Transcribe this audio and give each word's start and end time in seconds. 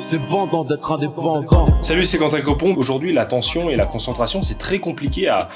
C'est 0.00 0.24
vendant 0.26 0.64
d'être 0.64 0.92
indépendant. 0.92 1.66
Salut, 1.82 2.04
c'est 2.04 2.18
Quentin 2.18 2.40
Copon. 2.40 2.76
Aujourd'hui, 2.76 3.12
l'attention 3.12 3.68
et 3.68 3.74
la 3.74 3.84
concentration, 3.84 4.42
c'est 4.42 4.56
très 4.56 4.78
compliqué 4.78 5.28
à, 5.28 5.48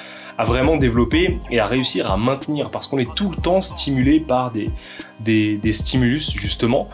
vraiment 0.45 0.77
développer 0.77 1.38
et 1.53 1.61
à 1.61 1.67
réussir 1.69 2.11
à 2.11 2.17
maintenir 2.17 2.72
parce 2.72 2.89
qu'on 2.89 2.99
est 2.99 3.15
tout 3.15 3.31
le 3.31 3.37
temps 3.37 3.61
stimulé 3.61 4.19
par 4.19 4.51
des, 4.51 5.72
stimulus 5.72 6.33
justement 6.33 6.89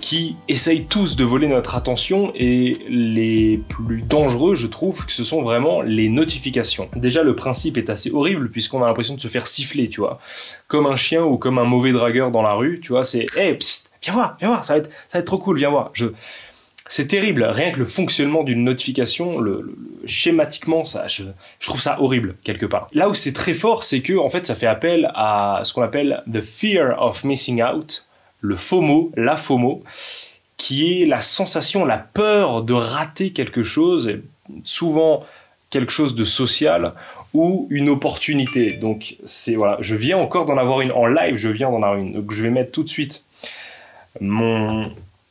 qui 0.00 0.36
essayent 0.48 0.84
tous 0.84 1.16
de 1.16 1.24
voler 1.24 1.48
notre 1.48 1.76
attention 1.76 2.30
et 2.34 2.76
les 2.90 3.58
plus 3.68 4.02
dangereux 4.02 4.54
je 4.54 4.66
trouve 4.66 5.06
ce 5.08 5.24
sont 5.24 5.40
vraiment 5.40 5.80
les 5.80 6.10
notifications. 6.10 6.90
Déjà 6.94 7.22
le 7.22 7.34
principe 7.34 7.78
est 7.78 7.88
assez 7.88 8.10
horrible 8.10 8.50
puisqu'on 8.50 8.82
a 8.82 8.86
l'impression 8.86 9.14
de 9.14 9.20
se 9.20 9.28
faire 9.28 9.46
siffler 9.46 9.88
tu 9.88 10.00
vois 10.00 10.18
comme 10.66 10.84
un 10.84 10.96
chien 10.96 11.24
ou 11.24 11.38
comme 11.38 11.58
un 11.58 11.64
mauvais 11.64 11.92
dragueur 11.92 12.30
dans 12.30 12.42
la 12.42 12.52
rue 12.52 12.80
tu 12.80 12.92
vois 12.92 13.04
c'est 13.04 13.24
hey, 13.34 13.56
viens 14.02 14.12
voir 14.12 14.36
viens 14.40 14.48
voir 14.48 14.62
ça 14.62 14.74
va 14.74 14.80
être, 14.80 14.90
ça 14.90 15.16
va 15.16 15.20
être 15.20 15.26
trop 15.26 15.38
cool 15.38 15.56
viens 15.56 15.70
voir 15.70 15.90
je 15.94 16.06
c'est 16.90 17.06
terrible. 17.06 17.44
Rien 17.44 17.70
que 17.70 17.78
le 17.78 17.86
fonctionnement 17.86 18.42
d'une 18.42 18.64
notification, 18.64 19.38
le, 19.38 19.76
schématiquement, 20.06 20.84
ça, 20.84 21.06
je, 21.06 21.22
trouve 21.60 21.80
ça 21.80 22.00
horrible 22.00 22.34
quelque 22.42 22.66
part. 22.66 22.88
Là 22.92 23.08
où 23.08 23.14
c'est 23.14 23.32
très 23.32 23.54
fort, 23.54 23.84
c'est 23.84 24.02
que 24.02 24.18
en 24.18 24.28
fait, 24.28 24.44
ça 24.44 24.56
fait 24.56 24.66
appel 24.66 25.12
à 25.14 25.60
ce 25.62 25.72
qu'on 25.72 25.82
appelle 25.82 26.24
the 26.30 26.40
fear 26.40 27.00
of 27.00 27.22
missing 27.22 27.62
out, 27.62 28.06
le 28.40 28.56
FOMO, 28.56 29.12
la 29.16 29.36
FOMO, 29.36 29.84
qui 30.56 31.00
est 31.02 31.06
la 31.06 31.20
sensation, 31.20 31.84
la 31.84 31.98
peur 31.98 32.64
de 32.64 32.74
rater 32.74 33.30
quelque 33.30 33.62
chose, 33.62 34.18
souvent 34.64 35.24
quelque 35.70 35.92
chose 35.92 36.16
de 36.16 36.24
social 36.24 36.94
ou 37.34 37.68
une 37.70 37.88
opportunité. 37.88 38.78
Donc 38.78 39.16
c'est 39.26 39.54
voilà, 39.54 39.78
je 39.80 39.94
viens 39.94 40.18
encore 40.18 40.44
d'en 40.44 40.58
avoir 40.58 40.80
une 40.80 40.90
en 40.90 41.06
live, 41.06 41.36
je 41.36 41.50
viens 41.50 41.70
d'en 41.70 41.84
avoir 41.84 41.98
une. 41.98 42.14
Donc 42.14 42.32
je 42.32 42.42
vais 42.42 42.50
mettre 42.50 42.72
tout 42.72 42.82
de 42.82 42.88
suite 42.88 43.24
mon 44.20 44.90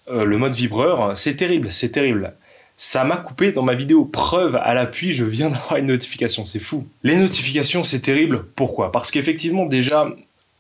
euh, 0.10 0.26
le 0.26 0.38
mode 0.38 0.54
vibreur, 0.54 1.16
c'est 1.16 1.36
terrible, 1.36 1.72
c'est 1.72 1.90
terrible. 1.90 2.34
Ça 2.78 3.04
m'a 3.04 3.18
coupé 3.18 3.52
dans 3.52 3.62
ma 3.62 3.76
vidéo. 3.76 4.06
Preuve 4.06 4.56
à 4.56 4.74
l'appui, 4.74 5.14
je 5.14 5.26
viens 5.26 5.50
d'avoir 5.50 5.78
une 5.78 5.88
notification, 5.88 6.46
c'est 6.46 6.60
fou. 6.60 6.88
Les 7.04 7.18
notifications, 7.18 7.84
c'est 7.84 8.00
terrible. 8.00 8.46
Pourquoi? 8.56 8.92
Parce 8.92 9.12
qu'effectivement, 9.12 9.66
déjà, 9.66 10.10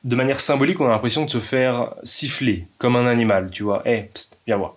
de 0.03 0.15
manière 0.15 0.41
symbolique, 0.41 0.79
on 0.81 0.85
a 0.85 0.89
l'impression 0.89 1.25
de 1.25 1.29
se 1.29 1.39
faire 1.39 1.93
siffler 2.03 2.67
comme 2.77 2.95
un 2.95 3.07
animal, 3.07 3.49
tu 3.51 3.63
vois. 3.63 3.83
Eh, 3.85 4.09
viens 4.45 4.57
voir. 4.57 4.75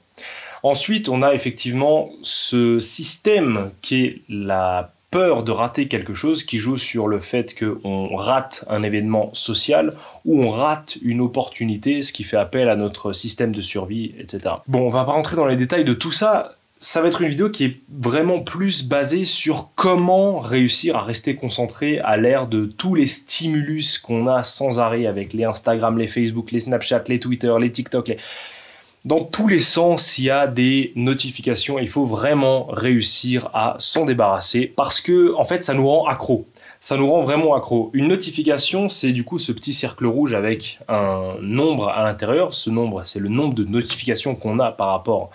Ensuite, 0.62 1.08
on 1.08 1.22
a 1.22 1.34
effectivement 1.34 2.10
ce 2.22 2.78
système 2.78 3.72
qui 3.82 4.04
est 4.04 4.20
la 4.28 4.94
peur 5.12 5.44
de 5.44 5.52
rater 5.52 5.86
quelque 5.86 6.14
chose 6.14 6.42
qui 6.42 6.58
joue 6.58 6.78
sur 6.78 7.06
le 7.06 7.20
fait 7.20 7.54
qu'on 7.56 8.16
rate 8.16 8.64
un 8.68 8.82
événement 8.82 9.30
social 9.34 9.92
ou 10.24 10.42
on 10.42 10.50
rate 10.50 10.96
une 11.02 11.20
opportunité, 11.20 12.02
ce 12.02 12.12
qui 12.12 12.24
fait 12.24 12.38
appel 12.38 12.68
à 12.68 12.74
notre 12.74 13.12
système 13.12 13.54
de 13.54 13.60
survie, 13.60 14.14
etc. 14.18 14.54
Bon, 14.66 14.80
on 14.80 14.88
va 14.88 15.04
pas 15.04 15.12
rentrer 15.12 15.36
dans 15.36 15.46
les 15.46 15.56
détails 15.56 15.84
de 15.84 15.94
tout 15.94 16.10
ça. 16.10 16.56
Ça 16.80 17.00
va 17.00 17.08
être 17.08 17.20
une 17.20 17.28
vidéo 17.28 17.50
qui 17.50 17.64
est 17.64 17.76
vraiment 17.90 18.40
plus 18.40 18.88
basée 18.88 19.24
sur 19.24 19.68
comment 19.76 20.40
réussir 20.40 20.96
à 20.96 21.02
rester 21.02 21.36
concentré 21.36 22.00
à 22.00 22.16
l'ère 22.16 22.48
de 22.48 22.64
tous 22.64 22.94
les 22.94 23.06
stimulus 23.06 23.98
qu'on 23.98 24.26
a 24.26 24.42
sans 24.42 24.80
arrêt 24.80 25.06
avec 25.06 25.34
les 25.34 25.44
Instagram, 25.44 25.96
les 25.98 26.08
Facebook, 26.08 26.50
les 26.50 26.60
Snapchat, 26.60 27.04
les 27.08 27.20
Twitter, 27.20 27.54
les 27.60 27.70
TikTok, 27.70 28.08
les 28.08 28.18
dans 29.04 29.24
tous 29.24 29.48
les 29.48 29.60
sens, 29.60 30.18
il 30.18 30.24
y 30.24 30.30
a 30.30 30.46
des 30.46 30.92
notifications. 30.94 31.78
Il 31.78 31.88
faut 31.88 32.06
vraiment 32.06 32.66
réussir 32.66 33.50
à 33.52 33.74
s'en 33.78 34.04
débarrasser 34.04 34.72
parce 34.76 35.00
que, 35.00 35.34
en 35.34 35.44
fait, 35.44 35.64
ça 35.64 35.74
nous 35.74 35.88
rend 35.88 36.06
accro. 36.06 36.46
Ça 36.80 36.96
nous 36.96 37.08
rend 37.08 37.22
vraiment 37.22 37.54
accro. 37.54 37.90
Une 37.94 38.08
notification, 38.08 38.88
c'est 38.88 39.12
du 39.12 39.24
coup 39.24 39.38
ce 39.38 39.52
petit 39.52 39.72
cercle 39.72 40.06
rouge 40.06 40.34
avec 40.34 40.78
un 40.88 41.34
nombre 41.40 41.88
à 41.88 42.04
l'intérieur. 42.04 42.54
Ce 42.54 42.70
nombre, 42.70 43.02
c'est 43.04 43.20
le 43.20 43.28
nombre 43.28 43.54
de 43.54 43.64
notifications 43.64 44.34
qu'on 44.34 44.58
a 44.58 44.72
par 44.72 44.88
rapport 44.88 45.30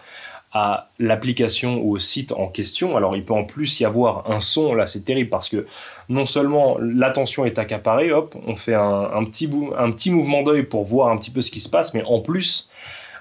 à 0.54 0.90
l'application 0.98 1.82
ou 1.82 1.96
au 1.96 2.00
site 2.00 2.32
en 2.32 2.48
question. 2.48 2.96
Alors 2.96 3.16
il 3.16 3.24
peut 3.24 3.34
en 3.34 3.44
plus 3.44 3.80
y 3.82 3.86
avoir 3.86 4.30
un 4.32 4.40
son, 4.40 4.74
là 4.74 4.88
c'est 4.88 5.02
terrible 5.02 5.30
parce 5.30 5.50
que 5.50 5.68
non 6.10 6.26
seulement 6.26 6.78
l'attention 6.80 7.46
est 7.46 7.60
accaparée, 7.60 8.12
hop, 8.14 8.36
on 8.48 8.56
fait 8.56 8.74
un, 8.74 9.10
un 9.14 9.24
petit, 9.26 9.50
un 9.78 9.92
petit 9.92 10.10
mouvement 10.10 10.44
d'œil 10.44 10.64
pour 10.64 10.86
voir 10.86 11.10
un 11.10 11.18
petit 11.18 11.32
peu 11.32 11.42
ce 11.42 11.52
qui 11.52 11.60
se 11.60 11.70
passe, 11.70 11.94
mais 11.94 12.04
en 12.04 12.22
plus 12.22 12.70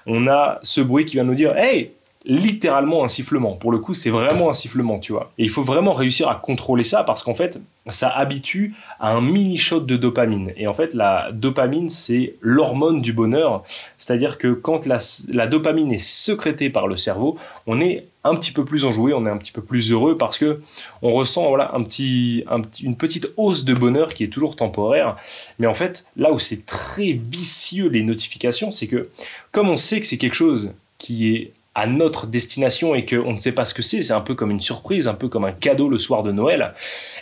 on 0.07 0.27
a 0.27 0.59
ce 0.63 0.81
bruit 0.81 1.05
qui 1.05 1.13
vient 1.15 1.23
nous 1.23 1.35
dire 1.35 1.55
Hey, 1.55 1.91
littéralement 2.27 3.03
un 3.03 3.07
sifflement. 3.07 3.53
Pour 3.53 3.71
le 3.71 3.77
coup, 3.79 3.93
c'est 3.93 4.09
vraiment 4.09 4.49
un 4.49 4.53
sifflement, 4.53 4.99
tu 4.99 5.13
vois. 5.13 5.31
Et 5.37 5.43
il 5.43 5.49
faut 5.49 5.63
vraiment 5.63 5.93
réussir 5.93 6.29
à 6.29 6.35
contrôler 6.35 6.83
ça 6.83 7.03
parce 7.03 7.23
qu'en 7.23 7.33
fait, 7.33 7.59
ça 7.87 8.09
habitue 8.09 8.75
à 8.99 9.13
un 9.13 9.21
mini 9.21 9.57
shot 9.57 9.79
de 9.81 9.95
dopamine. 9.95 10.51
Et 10.57 10.67
en 10.67 10.73
fait, 10.73 10.93
la 10.93 11.29
dopamine, 11.31 11.89
c'est 11.89 12.35
l'hormone 12.41 13.01
du 13.01 13.13
bonheur. 13.13 13.63
C'est-à-dire 13.97 14.37
que 14.37 14.51
quand 14.51 14.85
la, 14.85 15.47
dopamine 15.47 15.93
est 15.93 16.03
sécrétée 16.03 16.69
par 16.69 16.87
le 16.87 16.97
cerveau, 16.97 17.37
on 17.65 17.79
est 17.79 18.05
un 18.27 18.35
petit 18.35 18.51
peu 18.51 18.65
plus 18.65 18.85
enjoué, 18.85 19.13
on 19.13 19.25
est 19.25 19.29
un 19.29 19.37
petit 19.37 19.51
peu 19.51 19.61
plus 19.61 19.91
heureux 19.91 20.17
parce 20.17 20.37
que 20.37 20.61
on 21.01 21.11
ressent 21.11 21.47
voilà 21.47 21.73
un 21.73 21.83
petit, 21.83 22.43
une 22.81 22.95
petite 22.95 23.29
hausse 23.37 23.65
de 23.65 23.73
bonheur 23.73 24.13
qui 24.13 24.23
est 24.23 24.29
toujours 24.29 24.55
temporaire. 24.55 25.15
Mais 25.59 25.67
en 25.67 25.73
fait, 25.73 26.07
là 26.15 26.31
où 26.31 26.39
c'est 26.39 26.65
très 26.65 27.11
vicieux 27.11 27.87
les 27.87 28.03
notifications, 28.03 28.71
c'est 28.71 28.87
que 28.87 29.09
comme 29.51 29.69
on 29.69 29.77
sait 29.77 29.99
que 29.99 30.05
c'est 30.05 30.17
quelque 30.17 30.35
chose 30.35 30.73
qui 30.97 31.33
est 31.35 31.53
à 31.77 31.85
notre 31.85 32.25
destination 32.25 32.95
et 32.95 33.05
qu'on 33.05 33.33
ne 33.33 33.37
sait 33.37 33.51
pas 33.51 33.63
ce 33.63 33.75
que 33.75 33.83
c'est, 33.83 34.01
c'est 34.01 34.13
un 34.13 34.21
peu 34.21 34.33
comme 34.33 34.49
une 34.49 34.59
surprise, 34.59 35.07
un 35.07 35.13
peu 35.13 35.27
comme 35.27 35.45
un 35.45 35.51
cadeau 35.51 35.89
le 35.89 35.99
soir 35.99 36.23
de 36.23 36.31
Noël, 36.31 36.73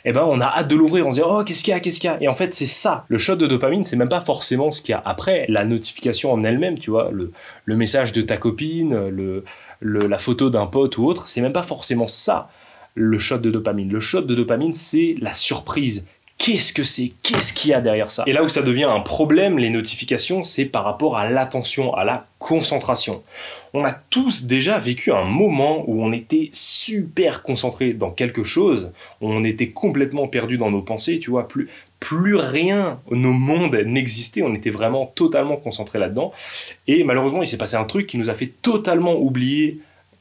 eh 0.06 0.14
ben 0.14 0.24
on 0.24 0.40
a 0.40 0.46
hâte 0.46 0.70
de 0.70 0.78
l'ouvrir, 0.78 1.06
on 1.06 1.12
se 1.12 1.18
dit 1.18 1.24
oh 1.28 1.44
qu'est-ce 1.46 1.62
qu'il 1.62 1.74
y 1.74 1.76
a, 1.76 1.82
qu'est-ce 1.82 2.00
qu'il 2.00 2.10
y 2.10 2.14
a? 2.14 2.18
Et 2.22 2.30
en 2.30 2.36
fait 2.36 2.54
c'est 2.54 2.66
ça, 2.66 3.04
le 3.10 3.18
shot 3.18 3.36
de 3.36 3.48
dopamine, 3.48 3.84
c'est 3.84 3.98
même 3.98 4.08
pas 4.08 4.22
forcément 4.22 4.72
ce 4.72 4.82
qu'il 4.82 4.94
y 4.94 4.96
a 4.96 5.02
après, 5.04 5.46
la 5.50 5.66
notification 5.66 6.32
en 6.32 6.46
elle-même, 6.46 6.80
tu 6.80 6.90
vois, 6.90 7.10
le, 7.12 7.34
le 7.66 7.76
message 7.76 8.14
de 8.14 8.22
ta 8.22 8.38
copine, 8.38 9.10
le, 9.10 9.44
la 9.82 10.18
photo 10.18 10.50
d'un 10.50 10.68
pote 10.68 10.98
ou 10.98 11.06
autre, 11.06 11.28
c'est 11.28 11.42
même 11.42 11.54
pas 11.54 11.64
forcément 11.64 12.08
ça 12.08 12.50
le 12.96 13.20
shot 13.20 13.40
de 13.40 13.52
dopamine. 13.52 13.92
Le 13.92 14.00
shot 14.00 14.22
de 14.22 14.36
dopamine, 14.36 14.74
c'est 14.74 15.16
la 15.20 15.34
surprise, 15.34 16.08
Qu'est-ce 16.38 16.74
que 16.74 16.84
c'est? 16.84 17.14
Qu'est-ce 17.24 17.54
qu'il 17.54 17.72
y 17.72 17.74
a 17.74 17.80
derrière 17.80 18.12
ça? 18.12 18.24
Et 18.28 18.34
là 18.34 18.44
où 18.44 18.50
ça 18.50 18.62
devient 18.62 18.84
un 18.84 19.00
problème, 19.00 19.58
les 19.58 19.70
notifications, 19.70 20.44
c'est 20.44 20.66
par 20.66 20.84
rapport 20.84 21.18
à 21.18 21.30
l'attention, 21.30 21.94
à 21.94 22.04
la 22.04 22.28
concentration. 22.40 23.24
On 23.74 23.86
a 23.86 23.94
tous 23.94 24.44
déjà 24.44 24.78
vécu 24.78 25.14
un 25.14 25.24
moment 25.24 25.86
où 25.88 26.04
on 26.04 26.12
était 26.12 26.50
super 26.52 27.42
concentré 27.42 27.94
dans 27.94 28.12
quelque 28.12 28.44
chose, 28.44 28.92
on 29.22 29.46
était 29.46 29.70
complètement 29.70 30.28
perdu 30.28 30.58
dans 30.58 30.72
nos 30.72 30.82
pensées, 30.82 31.20
tu 31.20 31.30
vois, 31.30 31.48
plus, 31.48 31.70
plus 32.00 32.36
rien, 32.36 33.00
nos 33.10 33.34
mondes 33.34 33.76
n'existait, 33.76 34.42
on 34.42 34.54
était 34.54 34.70
vraiment 34.70 35.08
totalement 35.08 35.58
concentré 35.58 35.98
là-dedans. 36.00 36.32
Et 36.88 37.04
malheureusement, 37.04 37.42
il 37.42 37.48
s'est 37.48 37.58
passé 37.58 37.76
un 37.76 37.86
truc 37.86 38.08
qui 38.08 38.18
nous 38.18 38.30
a 38.30 38.34
fait 38.34 38.54
totalement 38.62 39.16
oublier 39.16 39.80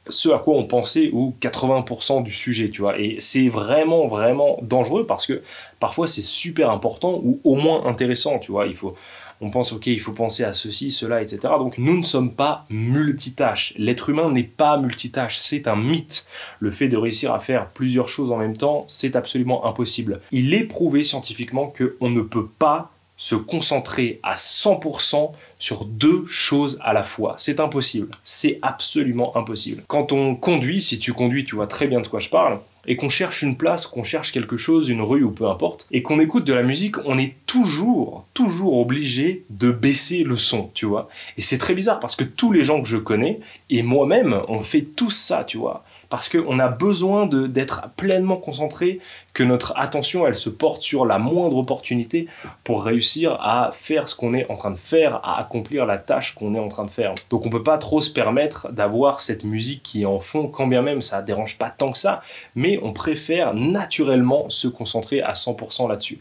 ce 0.09 0.29
à 0.31 0.39
quoi 0.39 0.55
on 0.55 0.65
pensait 0.65 1.11
ou 1.13 1.35
80% 1.41 2.23
du 2.23 2.33
sujet, 2.33 2.71
tu 2.71 2.83
vois. 2.83 2.99
Et 2.99 3.17
c'est 3.19 3.49
vraiment, 3.49 4.07
vraiment 4.07 4.59
dangereux 4.63 5.07
parce 5.07 5.27
que 5.27 5.43
parfois 5.81 6.07
c'est 6.07 6.23
super 6.23 6.71
important 6.71 7.21
ou 7.23 7.41
au 7.45 7.55
moins 7.55 7.87
intéressant, 7.87 8.39
tu 8.39 8.53
vois. 8.53 8.67
Il 8.67 8.77
faut, 8.77 8.95
on 9.41 9.51
pense, 9.51 9.73
ok, 9.73 9.87
il 9.87 10.01
faut 10.01 10.13
penser 10.13 10.45
à 10.45 10.53
ceci, 10.53 10.91
cela, 10.91 11.23
etc. 11.23 11.41
Donc 11.59 11.79
nous 11.79 11.97
ne 11.97 12.03
sommes 12.03 12.35
pas 12.35 12.67
multitâches. 12.71 13.75
L'être 13.77 14.11
humain 14.11 14.31
n'est 14.31 14.43
pas 14.43 14.77
multitâche, 14.77 15.39
c'est 15.39 15.69
un 15.69 15.77
mythe. 15.77 16.27
Le 16.61 16.71
fait 16.71 16.89
de 16.89 16.97
réussir 16.97 17.33
à 17.33 17.41
faire 17.41 17.69
plusieurs 17.69 18.09
choses 18.09 18.33
en 18.33 18.37
même 18.37 18.57
temps, 18.57 18.85
c'est 18.87 19.17
absolument 19.17 19.67
impossible. 19.67 20.21
Il 20.33 20.55
est 20.55 20.65
prouvé 20.65 21.03
scientifiquement 21.03 21.73
qu'on 21.77 22.11
ne 22.11 22.21
peut 22.21 22.49
pas 22.59 22.91
se 23.17 23.37
concentrer 23.37 24.19
à 24.23 24.35
100% 24.37 25.33
sur 25.59 25.85
deux 25.85 26.25
choses 26.27 26.79
à 26.83 26.93
la 26.93 27.05
fois. 27.05 27.35
C'est 27.39 27.61
impossible. 27.61 28.09
C'est 28.25 28.59
absolument 28.63 29.37
impossible. 29.37 29.83
Quand 29.87 30.13
on 30.13 30.35
conduit, 30.35 30.83
si 30.83 30.99
tu 30.99 31.13
conduis, 31.13 31.45
tu 31.45 31.55
vois 31.55 31.67
très 31.67 31.87
bien 31.87 32.01
de 32.01 32.07
quoi 32.07 32.21
je 32.21 32.29
parle, 32.29 32.61
et 32.87 32.97
qu'on 32.97 33.09
cherche 33.09 33.43
une 33.43 33.57
place, 33.57 33.87
qu'on 33.87 34.05
cherche 34.05 34.33
quelque 34.33 34.57
chose, 34.57 34.89
une 34.89 35.03
rue 35.03 35.23
ou 35.23 35.31
peu 35.31 35.49
importe, 35.49 35.87
et 35.91 36.03
qu'on 36.03 36.21
écoute 36.21 36.45
de 36.45 36.53
la 36.53 36.63
musique, 36.63 36.97
on 37.05 37.19
est 37.19 37.35
toujours, 37.47 38.27
toujours 38.35 38.79
obligé 38.79 39.45
de 39.51 39.71
baisser 39.71 40.25
le 40.25 40.37
son, 40.37 40.71
tu 40.75 40.87
vois. 40.87 41.09
Et 41.37 41.43
c'est 41.43 41.59
très 41.59 41.75
bizarre 41.75 42.01
parce 42.01 42.17
que 42.17 42.25
tous 42.25 42.53
les 42.53 42.65
gens 42.65 42.83
que 42.83 42.89
je 42.89 42.97
connais, 42.97 43.41
et 43.71 43.83
moi-même, 43.83 44.41
on 44.49 44.63
fait 44.63 44.83
tout 44.83 45.11
ça, 45.11 45.45
tu 45.45 45.59
vois 45.59 45.85
parce 46.09 46.29
qu'on 46.29 46.59
a 46.59 46.69
besoin 46.69 47.27
d'être 47.27 47.89
pleinement 47.97 48.37
concentré, 48.37 49.01
que 49.33 49.43
notre 49.43 49.73
attention, 49.77 50.27
elle 50.27 50.37
se 50.37 50.51
porte 50.51 50.83
sur 50.83 51.07
la 51.07 51.19
moindre 51.19 51.57
opportunité 51.57 52.29
pour 52.63 52.85
réussir 52.85 53.37
à 53.41 53.71
faire 53.73 54.09
ce 54.09 54.15
qu'on 54.15 54.33
est 54.35 54.49
en 54.51 54.57
train 54.57 54.71
de 54.71 54.77
faire, 54.77 55.17
à 55.25 55.41
accomplir 55.41 55.87
la 55.87 55.99
tâche 55.99 56.35
qu'on 56.35 56.55
est 56.55 56.61
en 56.61 56.69
train 56.69 56.85
de 56.85 56.91
faire. 56.91 57.15
Donc 57.31 57.45
on 57.45 57.51
peut 57.51 57.63
pas 57.63 57.79
trop 57.79 58.01
se 58.01 58.13
permettre 58.13 58.71
d'avoir 58.71 59.21
cette 59.21 59.45
musique 59.45 59.83
qui 59.83 60.03
est 60.03 60.07
en 60.07 60.21
fond, 60.21 60.49
quand 60.49 60.67
bien 60.67 60.83
même 60.83 61.03
ça 61.03 61.21
dérange 61.23 61.59
pas 61.59 61.71
tant 61.71 61.93
que 61.93 61.99
ça, 61.99 62.23
mais 62.55 62.79
on 62.83 62.93
préfère 62.93 63.55
naturellement 63.55 64.49
se 64.51 64.69
concentrer 64.69 65.21
à 65.21 65.33
100% 65.33 65.89
là-dessus. 65.89 66.21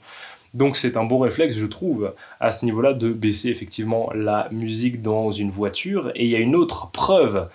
Donc 0.53 0.77
c'est 0.77 0.97
un 0.97 1.03
bon 1.03 1.19
réflexe, 1.19 1.55
je 1.55 1.65
trouve, 1.65 2.13
à 2.39 2.51
ce 2.51 2.63
niveau-là, 2.65 2.93
de 2.93 3.11
baisser 3.11 3.49
effectivement 3.49 4.11
la 4.13 4.47
musique 4.51 5.01
dans 5.01 5.31
une 5.31 5.49
voiture. 5.49 6.11
Et 6.13 6.25
il 6.25 6.29
y 6.29 6.35
a 6.35 6.39
une 6.39 6.55
autre 6.55 6.89
preuve 6.91 7.47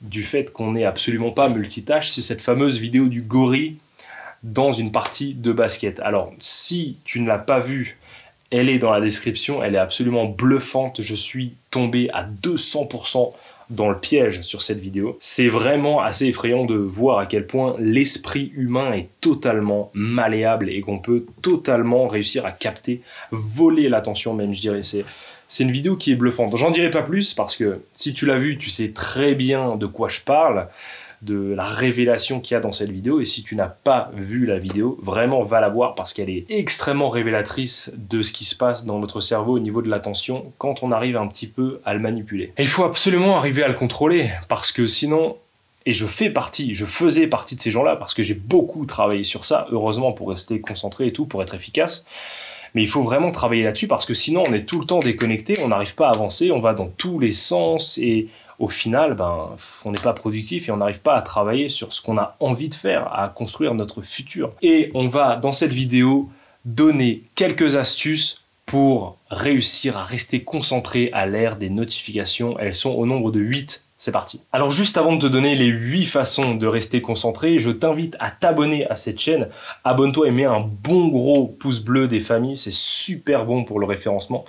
du 0.00 0.22
fait 0.22 0.52
qu'on 0.52 0.72
n'est 0.72 0.84
absolument 0.84 1.30
pas 1.30 1.48
multitâche, 1.48 2.10
c'est 2.10 2.22
cette 2.22 2.42
fameuse 2.42 2.78
vidéo 2.78 3.06
du 3.06 3.22
gorille 3.22 3.76
dans 4.42 4.72
une 4.72 4.92
partie 4.92 5.34
de 5.34 5.52
basket. 5.52 6.00
Alors, 6.00 6.32
si 6.38 6.98
tu 7.04 7.20
ne 7.20 7.26
l'as 7.26 7.38
pas 7.38 7.60
vue, 7.60 7.98
elle 8.50 8.68
est 8.68 8.78
dans 8.78 8.92
la 8.92 9.00
description, 9.00 9.62
elle 9.62 9.74
est 9.74 9.78
absolument 9.78 10.26
bluffante, 10.26 11.00
je 11.00 11.14
suis 11.14 11.54
tombé 11.70 12.10
à 12.12 12.24
200% 12.24 13.32
dans 13.70 13.90
le 13.90 13.98
piège 13.98 14.42
sur 14.42 14.62
cette 14.62 14.78
vidéo. 14.78 15.18
C'est 15.20 15.48
vraiment 15.48 16.00
assez 16.00 16.26
effrayant 16.26 16.64
de 16.64 16.76
voir 16.76 17.18
à 17.18 17.26
quel 17.26 17.46
point 17.46 17.74
l'esprit 17.80 18.52
humain 18.54 18.92
est 18.92 19.08
totalement 19.20 19.90
malléable 19.94 20.70
et 20.70 20.80
qu'on 20.80 21.00
peut 21.00 21.26
totalement 21.42 22.06
réussir 22.06 22.46
à 22.46 22.52
capter, 22.52 23.00
voler 23.32 23.88
l'attention 23.88 24.34
même, 24.34 24.54
je 24.54 24.60
dirais. 24.60 24.82
C'est 24.84 25.04
c'est 25.48 25.64
une 25.64 25.72
vidéo 25.72 25.96
qui 25.96 26.12
est 26.12 26.16
bluffante. 26.16 26.56
J'en 26.56 26.70
dirai 26.70 26.90
pas 26.90 27.02
plus 27.02 27.34
parce 27.34 27.56
que 27.56 27.80
si 27.94 28.14
tu 28.14 28.26
l'as 28.26 28.38
vu, 28.38 28.58
tu 28.58 28.70
sais 28.70 28.90
très 28.90 29.34
bien 29.34 29.76
de 29.76 29.86
quoi 29.86 30.08
je 30.08 30.20
parle, 30.20 30.68
de 31.22 31.54
la 31.54 31.64
révélation 31.64 32.40
qu'il 32.40 32.54
y 32.54 32.58
a 32.58 32.60
dans 32.60 32.72
cette 32.72 32.90
vidéo. 32.90 33.20
Et 33.20 33.24
si 33.24 33.42
tu 33.42 33.56
n'as 33.56 33.68
pas 33.68 34.10
vu 34.14 34.46
la 34.46 34.58
vidéo, 34.58 34.98
vraiment 35.02 35.42
va 35.44 35.60
la 35.60 35.68
voir 35.68 35.94
parce 35.94 36.12
qu'elle 36.12 36.30
est 36.30 36.44
extrêmement 36.48 37.08
révélatrice 37.08 37.94
de 37.96 38.22
ce 38.22 38.32
qui 38.32 38.44
se 38.44 38.54
passe 38.54 38.84
dans 38.84 38.98
notre 38.98 39.20
cerveau 39.20 39.54
au 39.54 39.58
niveau 39.58 39.82
de 39.82 39.88
l'attention 39.88 40.52
quand 40.58 40.82
on 40.82 40.92
arrive 40.92 41.16
un 41.16 41.26
petit 41.26 41.46
peu 41.46 41.80
à 41.84 41.94
le 41.94 42.00
manipuler. 42.00 42.52
Il 42.58 42.68
faut 42.68 42.84
absolument 42.84 43.36
arriver 43.36 43.62
à 43.62 43.68
le 43.68 43.74
contrôler 43.74 44.30
parce 44.48 44.72
que 44.72 44.86
sinon 44.86 45.36
et 45.88 45.92
je 45.92 46.06
fais 46.06 46.30
partie, 46.30 46.74
je 46.74 46.84
faisais 46.84 47.28
partie 47.28 47.54
de 47.54 47.60
ces 47.60 47.70
gens-là 47.70 47.94
parce 47.94 48.12
que 48.12 48.24
j'ai 48.24 48.34
beaucoup 48.34 48.86
travaillé 48.86 49.22
sur 49.22 49.44
ça, 49.44 49.68
heureusement 49.70 50.12
pour 50.12 50.30
rester 50.30 50.60
concentré 50.60 51.06
et 51.06 51.12
tout, 51.12 51.26
pour 51.26 51.44
être 51.44 51.54
efficace. 51.54 52.04
Mais 52.76 52.82
il 52.82 52.88
faut 52.88 53.02
vraiment 53.02 53.30
travailler 53.30 53.62
là-dessus 53.62 53.88
parce 53.88 54.04
que 54.04 54.12
sinon 54.12 54.44
on 54.46 54.52
est 54.52 54.66
tout 54.66 54.78
le 54.78 54.84
temps 54.84 54.98
déconnecté, 54.98 55.56
on 55.64 55.68
n'arrive 55.68 55.94
pas 55.94 56.08
à 56.08 56.10
avancer, 56.10 56.52
on 56.52 56.60
va 56.60 56.74
dans 56.74 56.88
tous 56.88 57.18
les 57.18 57.32
sens 57.32 57.96
et 57.96 58.28
au 58.58 58.68
final, 58.68 59.14
ben, 59.14 59.56
on 59.86 59.92
n'est 59.92 59.98
pas 59.98 60.12
productif 60.12 60.68
et 60.68 60.72
on 60.72 60.76
n'arrive 60.76 61.00
pas 61.00 61.14
à 61.14 61.22
travailler 61.22 61.70
sur 61.70 61.94
ce 61.94 62.02
qu'on 62.02 62.18
a 62.18 62.36
envie 62.38 62.68
de 62.68 62.74
faire, 62.74 63.10
à 63.18 63.30
construire 63.30 63.72
notre 63.72 64.02
futur. 64.02 64.52
Et 64.60 64.90
on 64.92 65.08
va 65.08 65.36
dans 65.36 65.52
cette 65.52 65.72
vidéo 65.72 66.28
donner 66.66 67.22
quelques 67.34 67.76
astuces 67.76 68.44
pour 68.66 69.16
réussir 69.30 69.96
à 69.96 70.04
rester 70.04 70.44
concentré 70.44 71.08
à 71.14 71.24
l'ère 71.24 71.56
des 71.56 71.70
notifications. 71.70 72.58
Elles 72.58 72.74
sont 72.74 72.92
au 72.92 73.06
nombre 73.06 73.30
de 73.30 73.40
8 73.40 73.85
c'est 73.98 74.12
parti. 74.12 74.42
Alors 74.52 74.70
juste 74.70 74.98
avant 74.98 75.14
de 75.14 75.20
te 75.20 75.26
donner 75.26 75.54
les 75.54 75.66
8 75.66 76.04
façons 76.04 76.54
de 76.54 76.66
rester 76.66 77.00
concentré, 77.00 77.58
je 77.58 77.70
t'invite 77.70 78.16
à 78.18 78.30
t'abonner 78.30 78.86
à 78.88 78.96
cette 78.96 79.18
chaîne. 79.18 79.48
Abonne-toi 79.84 80.28
et 80.28 80.30
mets 80.30 80.44
un 80.44 80.60
bon 80.60 81.08
gros 81.08 81.46
pouce 81.46 81.80
bleu 81.80 82.06
des 82.08 82.20
familles, 82.20 82.56
c'est 82.56 82.72
super 82.72 83.46
bon 83.46 83.64
pour 83.64 83.80
le 83.80 83.86
référencement. 83.86 84.44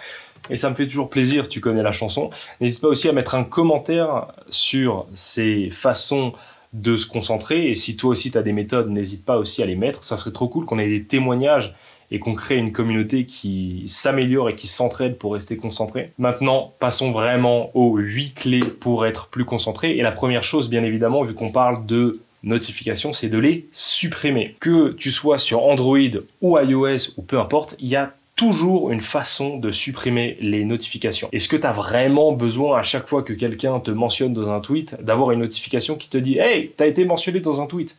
Et 0.50 0.58
ça 0.58 0.70
me 0.70 0.76
fait 0.76 0.88
toujours 0.88 1.10
plaisir, 1.10 1.50
tu 1.50 1.62
connais 1.62 1.84
la 1.84 1.92
chanson. 1.92 2.30
N'hésite 2.62 2.82
pas 2.82 2.88
aussi 2.88 3.10
à 3.10 3.12
mettre 3.12 3.36
un 3.36 3.44
commentaire 3.44 4.28
sur 4.50 5.08
ces 5.14 5.70
façons 5.72 6.34
de 6.74 6.98
se 6.98 7.06
concentrer. 7.08 7.70
Et 7.70 7.76
si 7.76 7.98
toi 7.98 8.12
aussi 8.12 8.32
tu 8.32 8.38
as 8.38 8.44
des 8.44 8.54
méthodes, 8.54 8.90
n'hésite 8.90 9.26
pas 9.26 9.38
aussi 9.38 9.64
à 9.64 9.66
les 9.66 9.76
mettre. 9.76 10.04
Ça 10.04 10.18
serait 10.18 10.32
trop 10.32 10.48
cool 10.48 10.66
qu'on 10.66 10.80
ait 10.80 10.88
des 10.88 11.04
témoignages 11.04 11.74
et 12.12 12.20
qu'on 12.20 12.36
crée 12.36 12.56
une 12.56 12.72
communauté 12.72 13.26
qui 13.26 13.84
s'améliore 13.86 14.50
et 14.50 14.56
qui 14.56 14.68
s'entraide 14.68 15.18
pour 15.18 15.34
rester 15.34 15.58
concentré. 15.58 16.12
Maintenant, 16.18 16.74
passons 16.80 17.12
vraiment 17.12 17.70
aux 17.76 17.98
8 17.98 18.34
clés 18.34 18.60
pour 18.60 19.06
être 19.06 19.28
plus 19.28 19.46
concentré. 19.46 19.98
Et 19.98 20.02
la 20.02 20.12
première 20.12 20.44
chose, 20.44 20.70
bien 20.70 20.84
évidemment, 20.84 21.24
vu 21.24 21.34
qu'on 21.34 21.52
parle 21.52 21.86
de 21.86 22.22
notifications, 22.44 23.14
c'est 23.14 23.30
de 23.30 23.38
les 23.38 23.68
supprimer. 23.72 24.56
Que 24.60 24.94
tu 24.94 25.12
sois 25.12 25.38
sur 25.38 25.64
Android 25.64 25.98
ou 26.42 26.58
iOS 26.58 27.14
ou 27.18 27.22
peu 27.22 27.40
importe, 27.40 27.76
il 27.80 27.90
y 27.90 27.96
a 27.96 28.14
toujours 28.38 28.92
une 28.92 29.02
façon 29.02 29.58
de 29.58 29.72
supprimer 29.72 30.38
les 30.40 30.64
notifications. 30.64 31.28
Est-ce 31.32 31.50
que 31.50 31.58
tu 31.58 31.66
as 31.66 31.74
vraiment 31.74 32.32
besoin 32.32 32.78
à 32.78 32.84
chaque 32.84 33.08
fois 33.08 33.24
que 33.24 33.34
quelqu'un 33.34 33.80
te 33.80 33.92
mentionne 33.92 34.34
dans 34.34 34.50
un 34.52 34.60
tweet 34.60 34.96
d'avoir 35.04 35.32
une 35.32 35.40
notification 35.40 35.96
qui 35.96 36.08
te 36.08 36.18
dit 36.18 36.38
Hey, 36.38 36.72
t'as 36.78 36.86
été 36.86 37.04
mentionné 37.04 37.40
dans 37.40 37.62
un 37.62 37.66
tweet? 37.66 37.98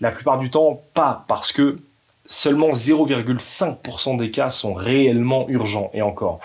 La 0.00 0.12
plupart 0.12 0.38
du 0.38 0.48
temps, 0.48 0.80
pas, 0.94 1.24
parce 1.28 1.52
que 1.52 1.78
seulement 2.30 2.70
0,5% 2.70 4.16
des 4.16 4.30
cas 4.30 4.50
sont 4.50 4.72
réellement 4.72 5.48
urgents, 5.48 5.90
et 5.92 6.00
encore. 6.00 6.40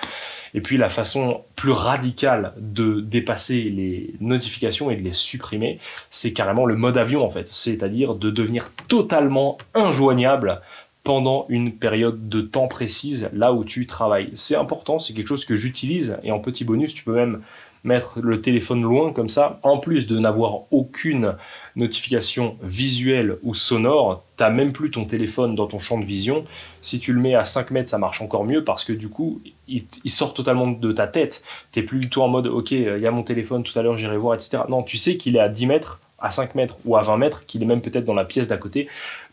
Et 0.55 0.61
puis 0.61 0.77
la 0.77 0.89
façon 0.89 1.41
plus 1.55 1.71
radicale 1.71 2.53
de 2.57 3.01
dépasser 3.01 3.61
les 3.63 4.15
notifications 4.19 4.89
et 4.89 4.95
de 4.95 5.03
les 5.03 5.13
supprimer, 5.13 5.79
c'est 6.09 6.33
carrément 6.33 6.65
le 6.65 6.75
mode 6.75 6.97
avion 6.97 7.23
en 7.23 7.29
fait, 7.29 7.47
c'est-à-dire 7.51 8.15
de 8.15 8.31
devenir 8.31 8.71
totalement 8.87 9.59
injoignable 9.75 10.61
pendant 11.03 11.45
une 11.49 11.71
période 11.71 12.29
de 12.29 12.41
temps 12.41 12.67
précise 12.67 13.29
là 13.31 13.53
où 13.53 13.63
tu 13.63 13.85
travailles. 13.85 14.31
C'est 14.33 14.55
important, 14.55 14.97
c'est 14.97 15.13
quelque 15.13 15.27
chose 15.27 15.45
que 15.45 15.55
j'utilise 15.55 16.17
et 16.23 16.31
en 16.31 16.39
petit 16.39 16.63
bonus, 16.63 16.95
tu 16.95 17.03
peux 17.03 17.13
même 17.13 17.41
mettre 17.83 18.19
le 18.21 18.41
téléphone 18.41 18.81
loin 18.81 19.13
comme 19.13 19.29
ça, 19.29 19.59
en 19.61 19.77
plus 19.77 20.07
de 20.07 20.17
n'avoir 20.17 20.61
aucune 20.71 21.35
notification 21.75 22.57
visuelle 22.63 23.37
ou 23.43 23.53
sonore, 23.53 24.23
t'as 24.37 24.49
même 24.49 24.73
plus 24.73 24.91
ton 24.91 25.05
téléphone 25.05 25.55
dans 25.55 25.67
ton 25.67 25.79
champ 25.79 25.99
de 25.99 26.05
vision. 26.05 26.45
Si 26.81 26.99
tu 26.99 27.13
le 27.13 27.21
mets 27.21 27.35
à 27.35 27.45
5 27.45 27.71
mètres, 27.71 27.89
ça 27.89 27.97
marche 27.97 28.21
encore 28.21 28.43
mieux 28.43 28.63
parce 28.63 28.83
que 28.83 28.93
du 28.93 29.09
coup, 29.09 29.41
il, 29.67 29.85
sort 30.05 30.33
totalement 30.33 30.67
de 30.67 30.91
ta 30.91 31.07
tête. 31.07 31.43
T'es 31.71 31.81
plus 31.81 31.99
du 31.99 32.09
tout 32.09 32.21
en 32.21 32.27
mode, 32.27 32.47
ok, 32.47 32.71
il 32.71 32.99
y 32.99 33.07
a 33.07 33.11
mon 33.11 33.23
téléphone, 33.23 33.63
tout 33.63 33.77
à 33.77 33.81
l'heure 33.81 33.97
j'irai 33.97 34.17
voir, 34.17 34.35
etc. 34.35 34.63
Non, 34.69 34.83
tu 34.83 34.97
sais 34.97 35.17
qu'il 35.17 35.35
est 35.35 35.39
à 35.39 35.49
10 35.49 35.67
mètres, 35.67 35.99
à 36.19 36.31
5 36.31 36.55
mètres 36.55 36.77
ou 36.85 36.95
à 36.95 37.01
20 37.01 37.17
mètres, 37.17 37.45
qu'il 37.45 37.61
est 37.61 37.65
même 37.65 37.81
peut-être 37.81 38.05
dans 38.05 38.13
la 38.13 38.25
pièce 38.25 38.47
d'à 38.47 38.57
côté. 38.57 38.87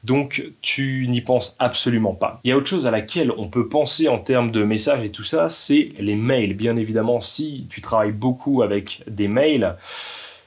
Donc 0.04 0.52
tu 0.62 1.06
n'y 1.08 1.20
penses 1.20 1.56
absolument 1.58 2.14
pas. 2.14 2.40
Il 2.44 2.50
y 2.50 2.52
a 2.52 2.56
autre 2.56 2.68
chose 2.68 2.86
à 2.86 2.90
laquelle 2.90 3.32
on 3.36 3.48
peut 3.48 3.68
penser 3.68 4.08
en 4.08 4.18
termes 4.18 4.50
de 4.50 4.64
messages 4.64 5.04
et 5.04 5.10
tout 5.10 5.22
ça, 5.22 5.48
c'est 5.48 5.90
les 5.98 6.16
mails. 6.16 6.54
Bien 6.54 6.76
évidemment, 6.76 7.20
si 7.20 7.66
tu 7.70 7.80
travailles 7.80 8.12
beaucoup 8.12 8.62
avec 8.62 9.02
des 9.06 9.28
mails, 9.28 9.76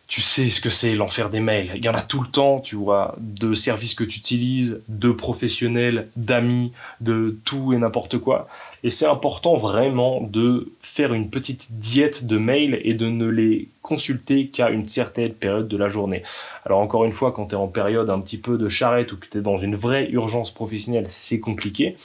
tu 0.08 0.22
sais 0.22 0.52
ce 0.52 0.62
que 0.62 0.70
c'est 0.70 0.96
l'enfer 0.96 1.30
des 1.30 1.40
mails. 1.40 1.72
Il 1.76 1.84
y 1.84 1.90
en 1.90 1.96
a 1.96 2.02
tout 2.02 2.22
le 2.22 2.28
temps, 2.28 2.60
tu 2.60 2.76
vois, 2.76 3.16
de 3.20 3.54
services 3.54 3.96
que 3.96 4.04
tu 4.04 4.20
utilises, 4.20 4.82
de 4.88 5.12
professionnels, 5.12 6.10
d'amis, 6.16 6.74
de 7.02 7.40
tout 7.44 7.74
et 7.74 7.78
n'importe 7.78 8.20
quoi. 8.20 8.48
Et 8.84 8.92
c'est 8.92 9.08
important 9.08 9.58
vraiment 9.58 10.22
de 10.22 10.72
faire 10.82 11.14
une 11.14 11.30
petite 11.30 11.80
diète 11.80 12.28
de 12.28 12.38
mails 12.38 12.80
et 12.84 12.94
de 12.94 13.08
ne 13.08 13.26
les 13.26 13.70
consulter 13.82 14.48
qu'à 14.48 14.70
une 14.70 14.88
certaine 14.88 15.34
période 15.34 15.68
de 15.68 15.78
la 15.78 15.90
journée. 15.90 16.22
Alors 16.66 16.80
encore 16.80 17.06
une 17.06 17.12
fois, 17.12 17.32
quand 17.32 17.48
tu 17.48 17.56
es 17.56 17.58
en 17.58 17.68
période 17.68 18.10
un 18.10 18.20
petit 18.20 18.38
peu 18.38 18.58
de 18.58 18.70
charrette 18.70 19.12
ou 19.12 19.18
que 19.18 19.28
tu 19.28 19.40
es 19.40 19.42
dans 19.42 19.58
une 19.58 19.76
vraie 19.76 20.10
urgence 20.12 20.52
professionnelle, 20.52 21.06
c'est 21.10 21.40
compliqué. 21.40 21.96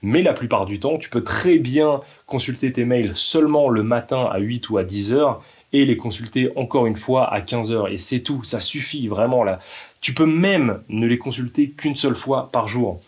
Mais 0.00 0.22
la 0.22 0.32
plupart 0.32 0.66
du 0.66 0.78
temps, 0.78 0.96
tu 0.96 1.10
peux 1.10 1.24
très 1.24 1.58
bien 1.58 2.02
consulter 2.26 2.72
tes 2.72 2.84
mails 2.84 3.16
seulement 3.16 3.68
le 3.68 3.82
matin 3.82 4.28
à 4.30 4.38
8 4.38 4.70
ou 4.70 4.78
à 4.78 4.84
10 4.84 5.12
heures 5.12 5.42
et 5.72 5.84
les 5.84 5.96
consulter 5.96 6.50
encore 6.56 6.86
une 6.86 6.96
fois 6.96 7.32
à 7.32 7.40
15 7.40 7.72
heures. 7.72 7.88
Et 7.88 7.98
c'est 7.98 8.20
tout, 8.20 8.42
ça 8.44 8.60
suffit 8.60 9.08
vraiment 9.08 9.44
là. 9.44 9.60
Tu 10.00 10.14
peux 10.14 10.26
même 10.26 10.80
ne 10.88 11.06
les 11.06 11.18
consulter 11.18 11.70
qu'une 11.70 11.96
seule 11.96 12.14
fois 12.14 12.50
par 12.52 12.68
jour. 12.68 13.00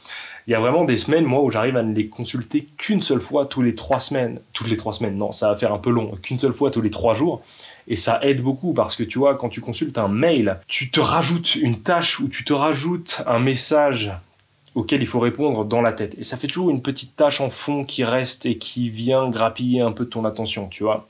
Il 0.47 0.53
y 0.53 0.57
a 0.57 0.61
vraiment 0.61 0.85
des 0.85 0.97
semaines, 0.97 1.25
moi, 1.25 1.43
où 1.43 1.51
j'arrive 1.51 1.77
à 1.77 1.83
ne 1.83 1.95
les 1.95 2.09
consulter 2.09 2.67
qu'une 2.77 3.03
seule 3.03 3.21
fois 3.21 3.47
tous 3.47 3.63
les 3.63 3.75
trois 3.75 4.01
semaines. 4.01 4.41
Toutes 4.53 4.69
les 4.69 4.77
trois 4.77 4.93
semaines, 4.93 5.17
non, 5.17 5.31
ça 5.31 5.49
va 5.49 5.57
faire 5.57 5.73
un 5.73 5.79
peu 5.79 5.91
long. 5.91 6.19
Qu'une 6.23 6.39
seule 6.39 6.55
fois 6.55 6.71
tous 6.71 6.81
les 6.81 6.91
trois 6.91 7.15
jours. 7.15 7.43
Et 7.87 7.97
ça 7.97 8.19
aide 8.23 8.43
beaucoup 8.43 8.73
parce 8.73 8.97
que 8.97 9.05
tu 9.05 9.19
vois, 9.19 9.37
quand 9.37 9.49
tu 9.49 9.61
consultes 9.61 9.99
un 9.99 10.09
mail, 10.09 10.59
tu 10.67 10.91
te 10.91 11.01
rajoutes 11.01 11.55
une 11.57 11.83
tâche 11.83 12.21
ou 12.21 12.29
tu 12.29 12.45
te 12.45 12.53
rajoutes 12.53 13.23
un 13.27 13.39
message 13.39 14.13
auquel 14.75 15.03
il 15.03 15.07
faut 15.07 15.21
répondre 15.21 15.65
dans 15.65 15.83
la 15.83 15.93
tête. 15.93 16.17
Et 16.19 16.25
ça 16.25 16.37
fait 16.37 16.47
toujours 16.47 16.71
une 16.71 16.83
petite 16.83 17.17
tâche 17.17 17.41
en 17.41 17.51
fond 17.51 17.85
qui 17.85 18.05
reste 18.05 18.47
et 18.47 18.59
qui 18.59 18.89
vient 18.89 19.29
grappiller 19.29 19.81
un 19.81 19.93
peu 19.93 20.07
ton 20.07 20.25
attention, 20.25 20.69
tu 20.69 20.85
vois. 20.85 21.10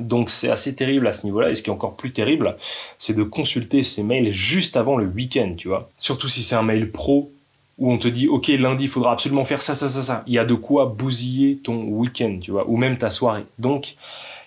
Donc 0.00 0.30
c'est 0.30 0.50
assez 0.50 0.74
terrible 0.74 1.06
à 1.06 1.12
ce 1.12 1.24
niveau-là. 1.24 1.50
Et 1.50 1.54
ce 1.54 1.62
qui 1.62 1.70
est 1.70 1.72
encore 1.72 1.96
plus 1.96 2.12
terrible, 2.12 2.56
c'est 2.98 3.16
de 3.16 3.22
consulter 3.22 3.82
ces 3.82 4.02
mails 4.02 4.32
juste 4.32 4.76
avant 4.76 4.96
le 4.96 5.06
week-end, 5.06 5.54
tu 5.56 5.68
vois. 5.68 5.90
Surtout 5.96 6.28
si 6.28 6.42
c'est 6.42 6.56
un 6.56 6.62
mail 6.62 6.90
pro 6.90 7.30
où 7.80 7.90
on 7.90 7.98
te 7.98 8.08
dit, 8.08 8.28
OK, 8.28 8.48
lundi, 8.48 8.84
il 8.84 8.90
faudra 8.90 9.12
absolument 9.12 9.46
faire 9.46 9.62
ça, 9.62 9.74
ça, 9.74 9.88
ça, 9.88 10.02
ça. 10.02 10.22
Il 10.26 10.34
y 10.34 10.38
a 10.38 10.44
de 10.44 10.54
quoi 10.54 10.84
bousiller 10.86 11.56
ton 11.56 11.82
week-end, 11.84 12.38
tu 12.40 12.50
vois, 12.50 12.68
ou 12.68 12.76
même 12.76 12.98
ta 12.98 13.08
soirée. 13.08 13.46
Donc, 13.58 13.96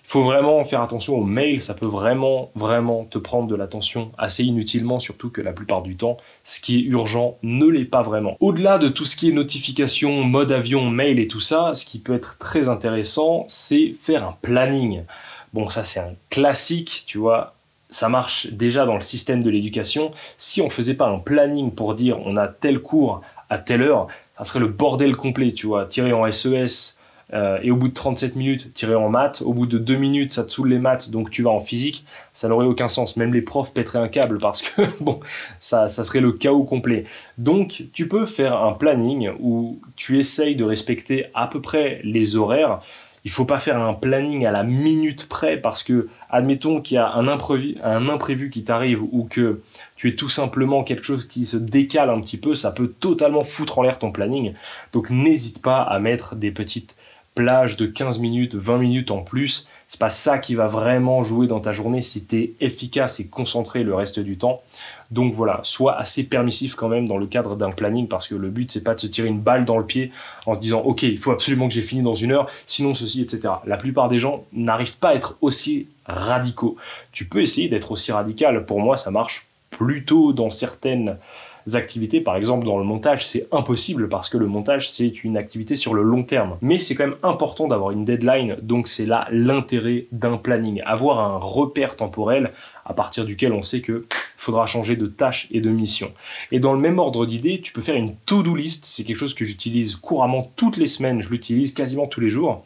il 0.06 0.10
faut 0.10 0.22
vraiment 0.22 0.64
faire 0.66 0.82
attention 0.82 1.18
aux 1.18 1.24
mails. 1.24 1.62
Ça 1.62 1.74
peut 1.74 1.88
vraiment, 1.88 2.52
vraiment 2.54 3.06
te 3.06 3.18
prendre 3.18 3.48
de 3.48 3.56
l'attention 3.56 4.12
assez 4.20 4.44
inutilement, 4.44 5.00
surtout 5.00 5.32
que 5.32 5.42
la 5.42 5.52
plupart 5.52 5.82
du 5.82 5.96
temps, 5.96 6.18
ce 6.44 6.60
qui 6.60 6.80
est 6.80 6.84
urgent 6.84 7.38
ne 7.42 7.66
l'est 7.66 7.86
pas 7.86 8.04
vraiment. 8.04 8.38
Au-delà 8.40 8.78
de 8.78 8.90
tout 8.90 9.06
ce 9.06 9.16
qui 9.16 9.30
est 9.30 9.34
notification, 9.34 10.24
mode 10.24 10.52
avion, 10.52 10.88
mail 10.90 11.20
et 11.20 11.28
tout 11.28 11.40
ça, 11.40 11.74
ce 11.74 11.86
qui 11.86 11.98
peut 11.98 12.14
être 12.14 12.38
très 12.38 12.70
intéressant, 12.70 13.46
c'est 13.48 13.96
faire 14.00 14.28
un 14.28 14.38
planning. 14.44 15.02
Bon, 15.54 15.70
ça 15.70 15.84
c'est 15.84 16.00
un 16.00 16.14
classique, 16.30 17.04
tu 17.06 17.18
vois. 17.18 17.54
Ça 17.90 18.10
marche 18.10 18.48
déjà 18.48 18.86
dans 18.86 18.96
le 18.96 19.04
système 19.04 19.44
de 19.44 19.50
l'éducation. 19.50 20.12
Si 20.38 20.62
on 20.62 20.70
faisait 20.70 20.96
pas 20.96 21.08
un 21.08 21.20
planning 21.20 21.72
pour 21.72 21.94
dire 21.94 22.20
on 22.26 22.38
a 22.38 22.48
tel 22.48 22.80
cours 22.80 23.22
à 23.50 23.60
telle 23.60 23.84
heure, 23.84 24.08
ça 24.38 24.46
serait 24.46 24.60
le 24.60 24.68
bordel 24.68 25.16
complet, 25.16 25.52
tu 25.52 25.68
vois. 25.68 25.86
Tirer 25.86 26.12
en 26.12 26.30
SES 26.32 26.98
euh, 27.34 27.60
et 27.62 27.72
au 27.72 27.76
bout 27.76 27.88
de 27.88 27.94
37 27.94 28.36
minutes, 28.36 28.74
tirer 28.74 28.96
en 28.96 29.10
maths. 29.10 29.42
Au 29.44 29.54
bout 29.54 29.66
de 29.66 29.78
2 29.78 29.96
minutes, 29.96 30.34
ça 30.34 30.44
te 30.44 30.52
saoule 30.52 30.70
les 30.70 30.80
maths, 30.80 31.10
donc 31.10 31.30
tu 31.30 31.44
vas 31.44 31.52
en 31.52 31.60
physique. 31.60 32.06
Ça 32.34 32.48
n'aurait 32.48 32.66
aucun 32.66 32.88
sens. 32.88 33.18
Même 33.18 33.34
les 33.34 33.42
profs 33.42 33.74
pèteraient 33.74 34.00
un 34.00 34.08
câble 34.08 34.40
parce 34.40 34.62
que, 34.62 34.82
bon, 35.04 35.20
ça, 35.60 35.88
ça 35.88 36.04
serait 36.04 36.20
le 36.20 36.32
chaos 36.32 36.64
complet. 36.64 37.06
Donc, 37.38 37.86
tu 37.94 38.08
peux 38.08 38.26
faire 38.26 38.62
un 38.62 38.74
planning 38.74 39.32
où 39.40 39.80
tu 39.96 40.20
essayes 40.20 40.56
de 40.56 40.64
respecter 40.64 41.28
à 41.34 41.48
peu 41.48 41.62
près 41.62 42.02
les 42.04 42.36
horaires 42.36 42.82
il 43.25 43.32
faut 43.32 43.46
pas 43.46 43.60
faire 43.60 43.82
un 43.82 43.94
planning 43.94 44.46
à 44.46 44.51
la 44.51 44.63
minute 44.63 45.30
près 45.30 45.58
parce 45.58 45.84
que, 45.84 46.10
admettons 46.30 46.82
qu'il 46.82 46.96
y 46.96 46.98
a 46.98 47.13
un 47.13 47.27
imprévu, 47.27 47.77
un 47.84 48.10
imprévu 48.10 48.50
qui 48.50 48.63
t'arrive 48.63 49.01
ou 49.01 49.27
que 49.30 49.62
tu 49.96 50.10
es 50.10 50.15
tout 50.15 50.30
simplement 50.30 50.84
quelque 50.84 51.06
chose 51.06 51.27
qui 51.27 51.46
se 51.46 51.58
décale 51.58 52.10
un 52.10 52.20
petit 52.20 52.38
peu, 52.38 52.53
ça 52.53 52.72
peut 52.72 52.94
totalement 53.00 53.44
foutre 53.44 53.80
en 53.80 53.84
l'air 53.84 54.00
ton 54.00 54.12
planning. 54.12 54.53
Donc 54.92 55.10
n'hésite 55.10 55.62
pas 55.62 55.82
à 55.82 56.00
mettre 56.00 56.36
des 56.36 56.51
petites 56.51 56.96
plages 57.36 57.78
de 57.78 57.86
15 57.86 58.20
minutes, 58.20 58.56
20 58.56 58.78
minutes 58.78 59.12
en 59.12 59.22
plus 59.22 59.68
C'est 59.88 60.00
pas 60.00 60.10
ça 60.10 60.40
qui 60.40 60.56
va 60.56 60.68
vraiment 60.68 61.24
jouer 61.24 61.48
dans 61.48 61.60
ta 61.60 61.72
journée 61.72 62.02
si 62.02 62.25
tu 62.25 62.54
efficace 62.60 63.20
et 63.20 63.28
concentré 63.28 63.84
le 63.84 63.94
reste 63.96 64.20
du 64.20 64.38
temps. 64.38 64.62
Donc 65.12 65.34
voilà, 65.34 65.60
sois 65.63 65.96
assez 65.96 66.24
permissif 66.24 66.74
quand 66.74 66.90
même 66.90 67.08
dans 67.08 67.18
le 67.18 67.28
cadre 67.28 67.56
d'un 67.56 67.70
planning 67.70 68.08
parce 68.08 68.28
que 68.28 68.36
le 68.36 68.50
but 68.50 68.72
c'est 68.72 68.84
pas 68.84 68.96
de 68.96 69.00
se 69.00 69.08
tirer 69.08 69.28
une 69.28 69.40
balle 69.40 69.66
dans 69.66 69.78
le 69.78 69.86
pied 69.86 70.12
en 70.46 70.56
se 70.56 70.60
disant 70.60 70.82
ok 70.82 71.04
il 71.04 71.20
faut 71.20 71.32
absolument 71.32 71.68
que 71.68 71.74
j'ai 71.74 71.84
fini 71.84 72.02
dans 72.02 72.16
une 72.16 72.32
heure, 72.32 72.50
sinon 72.66 72.94
ceci, 72.94 73.22
etc. 73.22 73.54
La 73.66 73.78
plupart 73.78 74.10
des 74.10 74.20
gens 74.20 74.44
n'arrivent 74.54 74.98
pas 74.98 75.10
à 75.10 75.16
être 75.16 75.38
aussi 75.42 75.88
radicaux. 76.06 76.78
Tu 77.12 77.25
peux 77.25 77.42
essayer 77.42 77.70
d'être 77.70 77.92
aussi 77.92 78.12
radical. 78.12 78.66
Pour 78.66 78.80
moi 78.80 78.98
ça 78.98 79.12
marche 79.12 79.48
plutôt 79.70 80.34
dans 80.34 80.50
certaines 80.50 81.18
activités. 81.74 82.22
Par 82.22 82.36
exemple, 82.36 82.65
dans 82.65 82.77
le 82.77 82.84
montage, 82.84 83.27
c'est 83.27 83.48
impossible 83.51 84.10
parce 84.10 84.29
que 84.29 84.38
le 84.38 84.48
montage, 84.48 84.91
c'est 84.91 85.24
une 85.24 85.38
activité 85.38 85.75
sur 85.75 85.93
le 85.93 86.03
long 86.03 86.24
terme. 86.24 86.58
Mais 86.62 86.77
c'est 86.77 86.96
quand 86.96 87.08
même 87.08 87.17
important 87.24 87.67
d'avoir 87.67 87.91
une 87.91 88.05
deadline, 88.05 88.58
donc 88.62 88.88
c'est 88.88 89.05
là 89.05 89.27
l'intérêt 89.32 90.08
d'un 90.12 90.38
planning. 90.38 90.82
Avoir 90.86 91.20
un 91.20 91.38
repère 91.38 91.96
temporel 91.96 92.51
à 92.86 92.93
partir 92.93 93.25
duquel 93.25 93.53
on 93.53 93.63
sait 93.63 93.82
que 93.82 94.05
faudra 94.38 94.67
changer 94.67 94.96
de 94.96 95.08
tâche 95.08 95.48
et 95.51 95.62
de 95.62 95.70
mission. 95.70 96.12
Et 96.51 96.60
dans 96.60 96.74
le 96.74 96.79
même 96.79 97.00
ordre 97.00 97.25
d'idée, 97.25 97.62
tu 97.62 97.72
peux 97.72 97.82
faire 97.82 97.96
une 97.96 98.15
to-do 98.25 98.55
list. 98.55 98.86
C'est 98.86 99.05
quelque 99.05 99.17
chose 99.17 99.34
que 99.34 99.46
j'utilise 99.46 99.96
couramment 99.96 100.51
toutes 100.55 100.77
les 100.77 100.88
semaines. 100.88 101.22
Je 101.22 101.29
l'utilise 101.29 101.74
quasiment 101.74 102.08
tous 102.08 102.20
les 102.20 102.29
jours. 102.29 102.65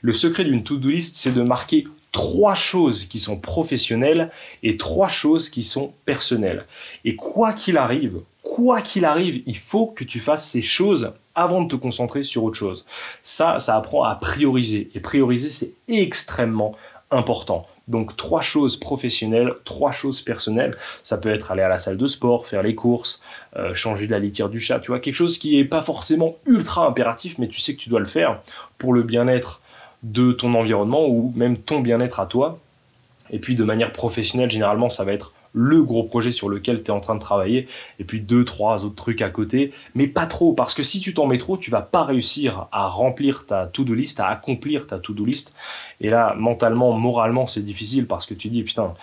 Le 0.00 0.14
secret 0.14 0.44
d'une 0.44 0.64
to-do 0.64 0.88
list, 0.88 1.16
c'est 1.16 1.34
de 1.34 1.42
marquer 1.42 1.84
trois 2.12 2.54
choses 2.54 3.04
qui 3.04 3.20
sont 3.20 3.38
professionnelles 3.38 4.30
et 4.62 4.76
trois 4.76 5.08
choses 5.08 5.50
qui 5.50 5.62
sont 5.62 5.92
personnelles. 6.06 6.64
Et 7.04 7.14
quoi 7.14 7.52
qu'il 7.52 7.76
arrive, 7.76 8.20
quoi 8.54 8.82
qu'il 8.82 9.04
arrive, 9.04 9.42
il 9.46 9.56
faut 9.56 9.86
que 9.86 10.04
tu 10.04 10.18
fasses 10.18 10.48
ces 10.48 10.62
choses 10.62 11.12
avant 11.34 11.62
de 11.62 11.68
te 11.68 11.76
concentrer 11.76 12.22
sur 12.24 12.42
autre 12.44 12.56
chose. 12.56 12.84
Ça, 13.22 13.60
ça 13.60 13.76
apprend 13.76 14.02
à 14.02 14.14
prioriser. 14.16 14.90
Et 14.94 15.00
prioriser, 15.00 15.50
c'est 15.50 15.74
extrêmement 15.86 16.74
important. 17.10 17.66
Donc 17.86 18.16
trois 18.16 18.42
choses 18.42 18.76
professionnelles, 18.76 19.52
trois 19.64 19.92
choses 19.92 20.20
personnelles. 20.20 20.76
Ça 21.02 21.18
peut 21.18 21.30
être 21.30 21.52
aller 21.52 21.62
à 21.62 21.68
la 21.68 21.78
salle 21.78 21.96
de 21.96 22.06
sport, 22.06 22.46
faire 22.46 22.62
les 22.62 22.74
courses, 22.74 23.22
euh, 23.56 23.74
changer 23.74 24.06
de 24.06 24.12
la 24.12 24.18
litière 24.18 24.48
du 24.48 24.60
chat, 24.60 24.80
tu 24.80 24.90
vois, 24.90 25.00
quelque 25.00 25.14
chose 25.14 25.38
qui 25.38 25.56
n'est 25.56 25.64
pas 25.64 25.82
forcément 25.82 26.36
ultra 26.46 26.86
impératif, 26.86 27.38
mais 27.38 27.48
tu 27.48 27.60
sais 27.60 27.74
que 27.74 27.80
tu 27.80 27.88
dois 27.88 28.00
le 28.00 28.06
faire 28.06 28.40
pour 28.76 28.92
le 28.92 29.02
bien-être 29.02 29.60
de 30.02 30.32
ton 30.32 30.54
environnement 30.54 31.06
ou 31.06 31.32
même 31.34 31.56
ton 31.56 31.80
bien-être 31.80 32.20
à 32.20 32.26
toi. 32.26 32.58
Et 33.30 33.38
puis 33.38 33.54
de 33.54 33.64
manière 33.64 33.92
professionnelle, 33.92 34.50
généralement, 34.50 34.90
ça 34.90 35.04
va 35.04 35.12
être 35.12 35.32
le 35.52 35.82
gros 35.82 36.04
projet 36.04 36.30
sur 36.30 36.48
lequel 36.48 36.82
tu 36.82 36.88
es 36.88 36.94
en 36.94 37.00
train 37.00 37.14
de 37.14 37.20
travailler, 37.20 37.68
et 37.98 38.04
puis 38.04 38.20
deux, 38.20 38.44
trois 38.44 38.84
autres 38.84 38.94
trucs 38.94 39.22
à 39.22 39.30
côté, 39.30 39.72
mais 39.94 40.06
pas 40.06 40.26
trop, 40.26 40.52
parce 40.52 40.74
que 40.74 40.82
si 40.82 41.00
tu 41.00 41.14
t'en 41.14 41.26
mets 41.26 41.38
trop, 41.38 41.56
tu 41.56 41.70
vas 41.70 41.82
pas 41.82 42.04
réussir 42.04 42.66
à 42.72 42.88
remplir 42.88 43.46
ta 43.46 43.66
to-do 43.66 43.94
list, 43.94 44.20
à 44.20 44.28
accomplir 44.28 44.86
ta 44.86 44.98
to-do 44.98 45.24
list. 45.24 45.54
Et 46.00 46.10
là, 46.10 46.34
mentalement, 46.38 46.92
moralement, 46.92 47.46
c'est 47.46 47.64
difficile 47.64 48.06
parce 48.06 48.26
que 48.26 48.34
tu 48.34 48.48
dis, 48.48 48.62
putain, 48.62 48.94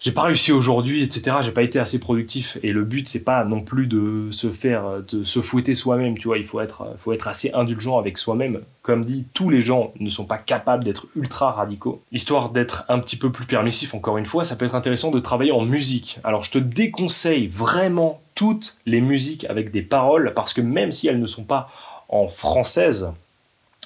j'ai 0.00 0.12
pas 0.12 0.22
réussi 0.22 0.52
aujourd'hui, 0.52 1.02
etc. 1.02 1.38
J'ai 1.40 1.52
pas 1.52 1.62
été 1.62 1.78
assez 1.78 1.98
productif. 1.98 2.58
Et 2.62 2.72
le 2.72 2.84
but, 2.84 3.08
c'est 3.08 3.24
pas 3.24 3.44
non 3.44 3.60
plus 3.60 3.86
de 3.86 4.28
se 4.30 4.50
faire, 4.50 5.02
de 5.08 5.24
se 5.24 5.40
fouetter 5.40 5.74
soi-même. 5.74 6.16
Tu 6.18 6.28
vois, 6.28 6.38
il 6.38 6.44
faut 6.44 6.60
être, 6.60 6.94
faut 6.98 7.12
être 7.12 7.26
assez 7.28 7.52
indulgent 7.52 7.98
avec 7.98 8.18
soi-même. 8.18 8.60
Comme 8.82 9.04
dit, 9.04 9.26
tous 9.34 9.50
les 9.50 9.60
gens 9.60 9.92
ne 9.98 10.08
sont 10.08 10.24
pas 10.24 10.38
capables 10.38 10.84
d'être 10.84 11.06
ultra 11.16 11.52
radicaux. 11.52 12.00
Histoire 12.12 12.50
d'être 12.50 12.84
un 12.88 13.00
petit 13.00 13.16
peu 13.16 13.30
plus 13.32 13.44
permissif, 13.44 13.94
encore 13.94 14.18
une 14.18 14.26
fois, 14.26 14.44
ça 14.44 14.56
peut 14.56 14.64
être 14.64 14.76
intéressant 14.76 15.10
de 15.10 15.20
travailler 15.20 15.52
en 15.52 15.64
musique. 15.64 16.20
Alors, 16.24 16.44
je 16.44 16.52
te 16.52 16.58
déconseille 16.58 17.48
vraiment 17.48 18.20
toutes 18.34 18.76
les 18.86 19.00
musiques 19.00 19.44
avec 19.46 19.70
des 19.72 19.82
paroles 19.82 20.32
parce 20.34 20.54
que 20.54 20.60
même 20.60 20.92
si 20.92 21.08
elles 21.08 21.20
ne 21.20 21.26
sont 21.26 21.44
pas 21.44 21.70
en 22.08 22.28
française, 22.28 23.12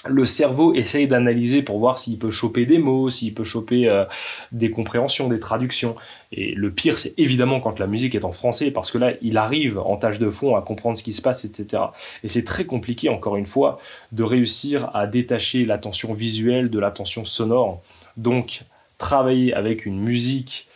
le 0.09 0.25
cerveau 0.25 0.75
essaye 0.75 1.07
d'analyser 1.07 1.63
pour 1.63 1.79
voir 1.79 1.99
s'il 1.99 2.19
peut 2.19 2.31
choper 2.31 2.67
des 2.67 2.79
mots, 2.79 3.09
s'il 3.09 3.35
peut 3.35 3.45
choper 3.45 3.89
euh, 3.89 4.05
des 4.51 4.71
compréhensions, 4.71 5.29
des 5.29 5.39
traductions. 5.39 5.95
Et 6.33 6.55
le 6.55 6.73
pire, 6.73 6.99
c'est 6.99 7.15
évidemment 7.19 7.61
quand 7.61 7.79
la 7.79 7.87
musique 7.87 8.15
est 8.15 8.25
en 8.25 8.33
français, 8.33 8.71
parce 8.71 8.91
que 8.91 8.99
là, 8.99 9.13
il 9.23 9.37
arrive 9.37 9.79
en 9.79 9.97
tâche 9.97 10.19
de 10.19 10.31
fond 10.31 10.57
à 10.57 10.63
comprendre 10.63 10.99
ce 10.99 11.05
qui 11.05 11.13
se 11.13 11.23
passe, 11.23 11.45
etc. 11.45 11.85
Et 12.25 12.29
c'est 12.29 12.45
très 12.45 12.65
compliqué, 12.65 13.09
encore 13.09 13.37
une 13.37 13.47
fois, 13.47 13.79
de 14.11 14.23
réussir 14.23 14.91
à 14.95 15.07
détacher 15.07 15.65
l'attention 15.65 16.15
visuelle 16.15 16.71
de 16.71 16.79
l'attention 16.79 17.25
sonore. 17.25 17.81
Donc, 18.17 18.63
travailler 18.99 19.55
avec 19.55 19.87
une 19.87 20.01
musique 20.01 20.69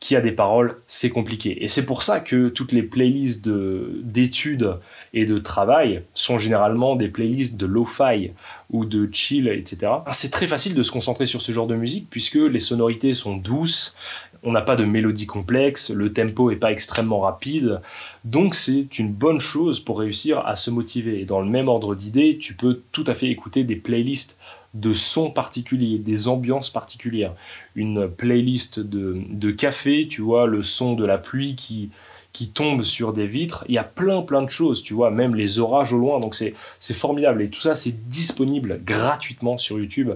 qui 0.00 0.14
a 0.14 0.20
des 0.20 0.32
paroles, 0.32 0.76
c'est 0.86 1.10
compliqué. 1.10 1.64
Et 1.64 1.68
c'est 1.68 1.84
pour 1.84 2.02
ça 2.04 2.20
que 2.20 2.48
toutes 2.48 2.72
les 2.72 2.82
playlists 2.82 3.48
d'études 3.48 4.76
et 5.12 5.24
de 5.24 5.38
travail 5.38 6.02
sont 6.14 6.38
généralement 6.38 6.94
des 6.94 7.08
playlists 7.08 7.56
de 7.56 7.66
lo-fi 7.66 8.30
ou 8.70 8.84
de 8.84 9.08
chill, 9.12 9.48
etc. 9.48 9.92
Ah, 10.06 10.12
c'est 10.12 10.30
très 10.30 10.46
facile 10.46 10.74
de 10.74 10.82
se 10.84 10.92
concentrer 10.92 11.26
sur 11.26 11.42
ce 11.42 11.50
genre 11.50 11.66
de 11.66 11.74
musique 11.74 12.06
puisque 12.10 12.36
les 12.36 12.60
sonorités 12.60 13.12
sont 13.12 13.36
douces, 13.36 13.96
on 14.44 14.52
n'a 14.52 14.62
pas 14.62 14.76
de 14.76 14.84
mélodie 14.84 15.26
complexe, 15.26 15.90
le 15.90 16.12
tempo 16.12 16.52
est 16.52 16.56
pas 16.56 16.70
extrêmement 16.70 17.20
rapide, 17.20 17.80
donc 18.24 18.54
c'est 18.54 18.98
une 18.98 19.12
bonne 19.12 19.40
chose 19.40 19.80
pour 19.80 19.98
réussir 19.98 20.46
à 20.46 20.54
se 20.54 20.70
motiver. 20.70 21.20
Et 21.20 21.24
dans 21.24 21.40
le 21.40 21.48
même 21.48 21.68
ordre 21.68 21.96
d'idées, 21.96 22.38
tu 22.38 22.54
peux 22.54 22.82
tout 22.92 23.04
à 23.08 23.14
fait 23.14 23.28
écouter 23.28 23.64
des 23.64 23.76
playlists 23.76 24.38
de 24.74 24.92
sons 24.92 25.30
particuliers, 25.30 25.98
des 25.98 26.28
ambiances 26.28 26.70
particulières. 26.70 27.34
Une 27.74 28.08
playlist 28.08 28.80
de, 28.80 29.20
de 29.28 29.50
café, 29.50 30.06
tu 30.08 30.20
vois, 30.20 30.46
le 30.46 30.62
son 30.62 30.94
de 30.94 31.04
la 31.04 31.18
pluie 31.18 31.56
qui, 31.56 31.90
qui 32.32 32.50
tombe 32.50 32.82
sur 32.82 33.12
des 33.12 33.26
vitres. 33.26 33.64
Il 33.68 33.74
y 33.74 33.78
a 33.78 33.84
plein 33.84 34.22
plein 34.22 34.42
de 34.42 34.50
choses, 34.50 34.82
tu 34.82 34.94
vois, 34.94 35.10
même 35.10 35.34
les 35.34 35.58
orages 35.58 35.92
au 35.92 35.98
loin. 35.98 36.20
Donc 36.20 36.34
c'est 36.34 36.54
formidable. 36.94 37.42
Et 37.42 37.48
tout 37.48 37.60
ça, 37.60 37.74
c'est 37.74 38.08
disponible 38.08 38.80
gratuitement 38.84 39.58
sur 39.58 39.78
YouTube. 39.78 40.12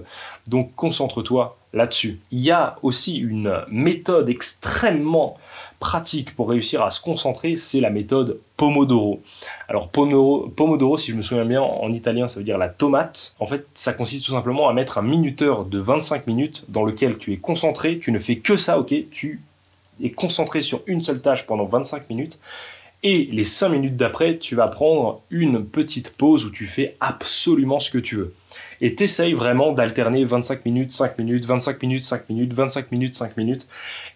Donc 0.47 0.73
concentre-toi 0.75 1.57
là-dessus. 1.73 2.19
Il 2.31 2.39
y 2.39 2.51
a 2.51 2.77
aussi 2.83 3.17
une 3.17 3.63
méthode 3.69 4.29
extrêmement 4.29 5.37
pratique 5.83 6.33
pour 6.33 6.49
réussir 6.49 6.81
à 6.81 6.91
se 6.91 7.01
concentrer, 7.01 7.57
c'est 7.57 7.81
la 7.81 7.89
méthode 7.89 8.39
Pomodoro. 8.55 9.21
Alors 9.67 9.89
Pomodoro, 9.89 10.47
Pomodoro, 10.47 10.95
si 10.97 11.11
je 11.11 11.17
me 11.17 11.21
souviens 11.21 11.43
bien, 11.43 11.61
en 11.61 11.91
italien 11.91 12.29
ça 12.29 12.39
veut 12.39 12.45
dire 12.45 12.57
la 12.57 12.69
tomate. 12.69 13.35
En 13.41 13.47
fait, 13.47 13.67
ça 13.73 13.91
consiste 13.91 14.25
tout 14.25 14.31
simplement 14.31 14.69
à 14.69 14.73
mettre 14.73 14.97
un 14.97 15.01
minuteur 15.01 15.65
de 15.65 15.79
25 15.79 16.25
minutes 16.25 16.63
dans 16.69 16.85
lequel 16.85 17.17
tu 17.17 17.33
es 17.33 17.37
concentré, 17.37 17.99
tu 17.99 18.13
ne 18.13 18.19
fais 18.19 18.37
que 18.37 18.55
ça, 18.55 18.79
ok, 18.79 18.93
tu 19.11 19.41
es 20.01 20.11
concentré 20.11 20.61
sur 20.61 20.83
une 20.87 21.01
seule 21.01 21.21
tâche 21.21 21.45
pendant 21.45 21.65
25 21.65 22.09
minutes. 22.09 22.39
Et 23.05 23.27
les 23.33 23.43
5 23.43 23.67
minutes 23.67 23.97
d'après, 23.97 24.37
tu 24.37 24.55
vas 24.55 24.69
prendre 24.69 25.19
une 25.29 25.65
petite 25.65 26.11
pause 26.11 26.45
où 26.45 26.49
tu 26.49 26.65
fais 26.65 26.95
absolument 27.01 27.81
ce 27.81 27.91
que 27.91 27.97
tu 27.97 28.15
veux. 28.15 28.33
Et 28.85 28.95
t'essayes 28.95 29.31
vraiment 29.31 29.71
d'alterner 29.71 30.25
25 30.25 30.65
minutes, 30.65 30.91
5 30.91 31.17
minutes, 31.17 31.45
25 31.45 31.81
minutes, 31.81 32.03
5 32.03 32.29
minutes, 32.29 32.53
25 32.53 32.91
minutes, 32.91 33.15
5 33.15 33.37
minutes. 33.37 33.65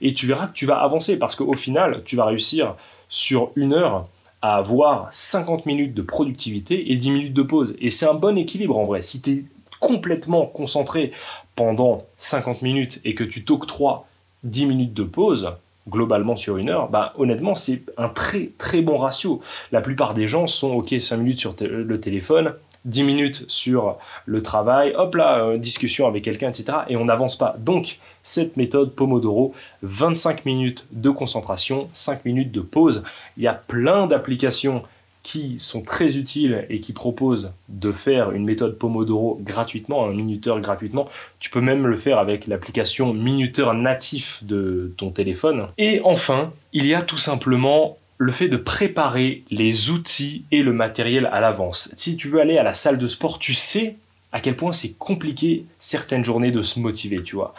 Et 0.01 0.13
tu 0.13 0.27
verras 0.27 0.47
que 0.47 0.53
tu 0.53 0.65
vas 0.65 0.75
avancer 0.81 1.17
parce 1.17 1.37
qu'au 1.37 1.53
final, 1.53 2.01
tu 2.03 2.17
vas 2.17 2.25
réussir 2.25 2.75
sur 3.07 3.51
une 3.55 3.71
heure 3.71 4.09
à 4.41 4.57
avoir 4.57 5.07
50 5.11 5.67
minutes 5.67 5.93
de 5.93 6.01
productivité 6.01 6.91
et 6.91 6.97
10 6.97 7.11
minutes 7.11 7.33
de 7.33 7.43
pause. 7.43 7.77
Et 7.79 7.89
c'est 7.89 8.07
un 8.07 8.13
bon 8.13 8.37
équilibre 8.37 8.77
en 8.77 8.83
vrai. 8.83 9.01
Si 9.01 9.21
tu 9.21 9.31
es 9.31 9.43
complètement 9.79 10.45
concentré 10.45 11.13
pendant 11.55 12.03
50 12.17 12.61
minutes 12.61 12.99
et 13.05 13.15
que 13.15 13.23
tu 13.23 13.45
t'octroies 13.45 14.05
10 14.43 14.65
minutes 14.65 14.93
de 14.93 15.03
pause, 15.03 15.49
globalement 15.87 16.35
sur 16.35 16.57
une 16.57 16.69
heure, 16.69 16.89
bah 16.89 17.13
honnêtement 17.17 17.55
c'est 17.55 17.83
un 17.95 18.09
très 18.09 18.49
très 18.57 18.81
bon 18.81 18.97
ratio. 18.97 19.41
La 19.71 19.79
plupart 19.79 20.13
des 20.13 20.27
gens 20.27 20.45
sont 20.45 20.73
ok 20.73 20.93
5 20.99 21.15
minutes 21.15 21.39
sur 21.39 21.55
le 21.61 22.01
téléphone, 22.01 22.53
10 22.87 23.03
minutes 23.03 23.45
sur 23.47 23.97
le 24.25 24.41
travail, 24.41 24.93
hop 24.95 25.15
là, 25.15 25.43
euh, 25.43 25.57
discussion 25.57 26.07
avec 26.07 26.23
quelqu'un, 26.23 26.49
etc. 26.49 26.79
Et 26.89 26.95
on 26.95 27.05
n'avance 27.05 27.37
pas. 27.37 27.55
Donc 27.59 27.99
cette 28.23 28.57
méthode 28.57 28.93
Pomodoro, 28.93 29.53
25 29.83 30.45
minutes 30.45 30.85
de 30.91 31.09
concentration, 31.09 31.89
5 31.93 32.25
minutes 32.25 32.51
de 32.51 32.61
pause. 32.61 33.03
Il 33.37 33.43
y 33.43 33.47
a 33.47 33.53
plein 33.53 34.07
d'applications 34.07 34.83
qui 35.23 35.59
sont 35.59 35.81
très 35.81 36.17
utiles 36.17 36.65
et 36.69 36.79
qui 36.79 36.93
proposent 36.93 37.51
de 37.67 37.91
faire 37.91 38.31
une 38.31 38.45
méthode 38.45 38.77
Pomodoro 38.77 39.41
gratuitement, 39.43 40.05
un 40.05 40.13
minuteur 40.13 40.61
gratuitement. 40.61 41.09
Tu 41.39 41.49
peux 41.49 41.59
même 41.59 41.85
le 41.85 41.97
faire 41.97 42.17
avec 42.17 42.47
l'application 42.47 43.13
minuteur 43.13 43.73
natif 43.73 44.41
de 44.45 44.93
ton 44.95 45.11
téléphone. 45.11 45.67
Et 45.77 45.99
enfin, 46.05 46.53
il 46.71 46.85
y 46.85 46.93
a 46.93 47.01
tout 47.01 47.17
simplement 47.17 47.97
le 48.17 48.31
fait 48.31 48.47
de 48.47 48.57
préparer 48.57 49.43
les 49.51 49.89
outils 49.89 50.43
et 50.51 50.63
le 50.63 50.73
matériel 50.73 51.29
à 51.31 51.39
l'avance. 51.39 51.91
Si 51.95 52.17
tu 52.17 52.29
veux 52.29 52.41
aller 52.41 52.57
à 52.57 52.63
la 52.63 52.73
salle 52.73 52.97
de 52.97 53.07
sport, 53.07 53.39
tu 53.39 53.53
sais 53.53 53.95
à 54.31 54.41
quel 54.41 54.55
point 54.55 54.73
c'est 54.73 54.93
compliqué 54.97 55.65
certaines 55.79 56.25
journées 56.25 56.51
de 56.51 56.61
se 56.61 56.79
motiver, 56.79 57.23
tu 57.23 57.35
vois. 57.35 57.53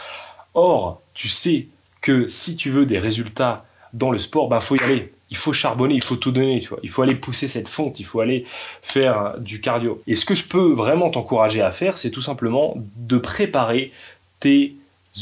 Or, 0.55 1.00
tu 1.15 1.29
sais 1.29 1.69
que 2.00 2.29
si 2.29 2.57
tu 2.57 2.71
veux 2.71 2.87
des 2.87 2.99
résultats 2.99 3.65
dans 3.93 4.11
le 4.11 4.19
sport, 4.19 4.49
ben 4.49 4.61
faut 4.61 4.77
y 4.77 4.83
aller 4.83 5.12
il 5.31 5.37
faut 5.37 5.53
charbonner, 5.53 5.95
il 5.95 6.03
faut 6.03 6.17
tout 6.17 6.33
donner, 6.33 6.61
tu 6.61 6.69
vois. 6.69 6.79
Il 6.83 6.91
faut 6.91 7.03
aller 7.03 7.15
pousser 7.15 7.49
cette 7.49 7.69
fonte, 7.69 8.00
il 8.00 8.05
faut 8.05 8.21
aller 8.21 8.47
faire 8.83 9.35
du 9.38 9.61
cardio. 9.61 10.03
Et 10.07 10.15
ce 10.15 10.25
que 10.25 10.35
je 10.35 10.49
peux 10.49 10.73
vraiment 10.73 11.11
t'encourager 11.11 11.61
à 11.61 11.73
faire, 11.73 11.99
c'est 11.99 12.11
tout 12.11 12.23
simplement 12.23 12.75
de 12.97 13.19
préparer 13.19 13.93
tes 14.41 14.75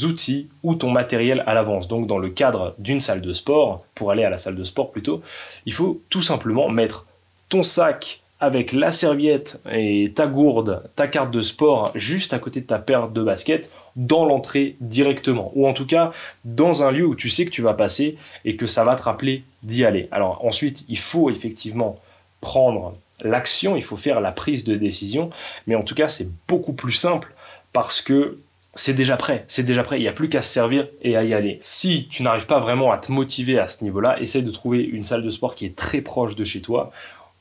outils 0.03 0.47
ou 0.63 0.75
ton 0.75 0.89
matériel 0.89 1.43
à 1.47 1.53
l'avance. 1.53 1.87
Donc 1.87 2.07
dans 2.07 2.17
le 2.17 2.29
cadre 2.29 2.75
d'une 2.77 2.99
salle 2.99 3.21
de 3.21 3.33
sport, 3.33 3.85
pour 3.95 4.11
aller 4.11 4.23
à 4.23 4.29
la 4.29 4.37
salle 4.37 4.55
de 4.55 4.63
sport 4.63 4.91
plutôt, 4.91 5.21
il 5.65 5.73
faut 5.73 6.01
tout 6.09 6.21
simplement 6.21 6.69
mettre 6.69 7.05
ton 7.49 7.63
sac 7.63 8.21
avec 8.39 8.71
la 8.71 8.91
serviette 8.91 9.59
et 9.71 10.11
ta 10.13 10.27
gourde, 10.27 10.83
ta 10.95 11.07
carte 11.07 11.31
de 11.31 11.41
sport 11.41 11.91
juste 11.95 12.33
à 12.33 12.39
côté 12.39 12.61
de 12.61 12.67
ta 12.67 12.77
paire 12.77 13.07
de 13.07 13.23
baskets 13.23 13.71
dans 13.95 14.25
l'entrée 14.25 14.75
directement. 14.79 15.51
Ou 15.55 15.67
en 15.67 15.73
tout 15.73 15.87
cas 15.87 16.11
dans 16.45 16.83
un 16.83 16.91
lieu 16.91 17.05
où 17.05 17.15
tu 17.15 17.29
sais 17.29 17.45
que 17.45 17.49
tu 17.49 17.63
vas 17.63 17.73
passer 17.73 18.17
et 18.45 18.55
que 18.55 18.67
ça 18.67 18.83
va 18.83 18.95
te 18.95 19.01
rappeler 19.01 19.43
d'y 19.63 19.85
aller. 19.85 20.07
Alors 20.11 20.45
ensuite, 20.45 20.85
il 20.87 20.99
faut 20.99 21.31
effectivement 21.31 21.99
prendre 22.39 22.95
l'action, 23.21 23.75
il 23.75 23.83
faut 23.83 23.97
faire 23.97 24.21
la 24.21 24.31
prise 24.31 24.63
de 24.63 24.75
décision, 24.75 25.31
mais 25.65 25.73
en 25.73 25.81
tout 25.81 25.95
cas 25.95 26.07
c'est 26.07 26.29
beaucoup 26.47 26.73
plus 26.73 26.93
simple 26.93 27.33
parce 27.73 28.01
que 28.01 28.37
c'est 28.77 28.93
déjà 28.93 29.17
prêt, 29.17 29.45
c'est 29.47 29.63
déjà 29.63 29.83
prêt, 29.83 29.97
il 29.97 30.01
n'y 30.01 30.07
a 30.07 30.13
plus 30.13 30.29
qu'à 30.29 30.41
se 30.41 30.51
servir 30.51 30.87
et 31.01 31.17
à 31.17 31.23
y 31.23 31.33
aller. 31.33 31.59
Si 31.61 32.07
tu 32.07 32.23
n'arrives 32.23 32.45
pas 32.45 32.59
vraiment 32.59 32.91
à 32.91 32.97
te 32.97 33.11
motiver 33.11 33.59
à 33.59 33.67
ce 33.67 33.83
niveau-là, 33.83 34.19
essaye 34.21 34.43
de 34.43 34.51
trouver 34.51 34.83
une 34.83 35.03
salle 35.03 35.23
de 35.23 35.29
sport 35.29 35.55
qui 35.55 35.65
est 35.65 35.75
très 35.75 36.01
proche 36.01 36.35
de 36.35 36.43
chez 36.43 36.61
toi, 36.61 36.91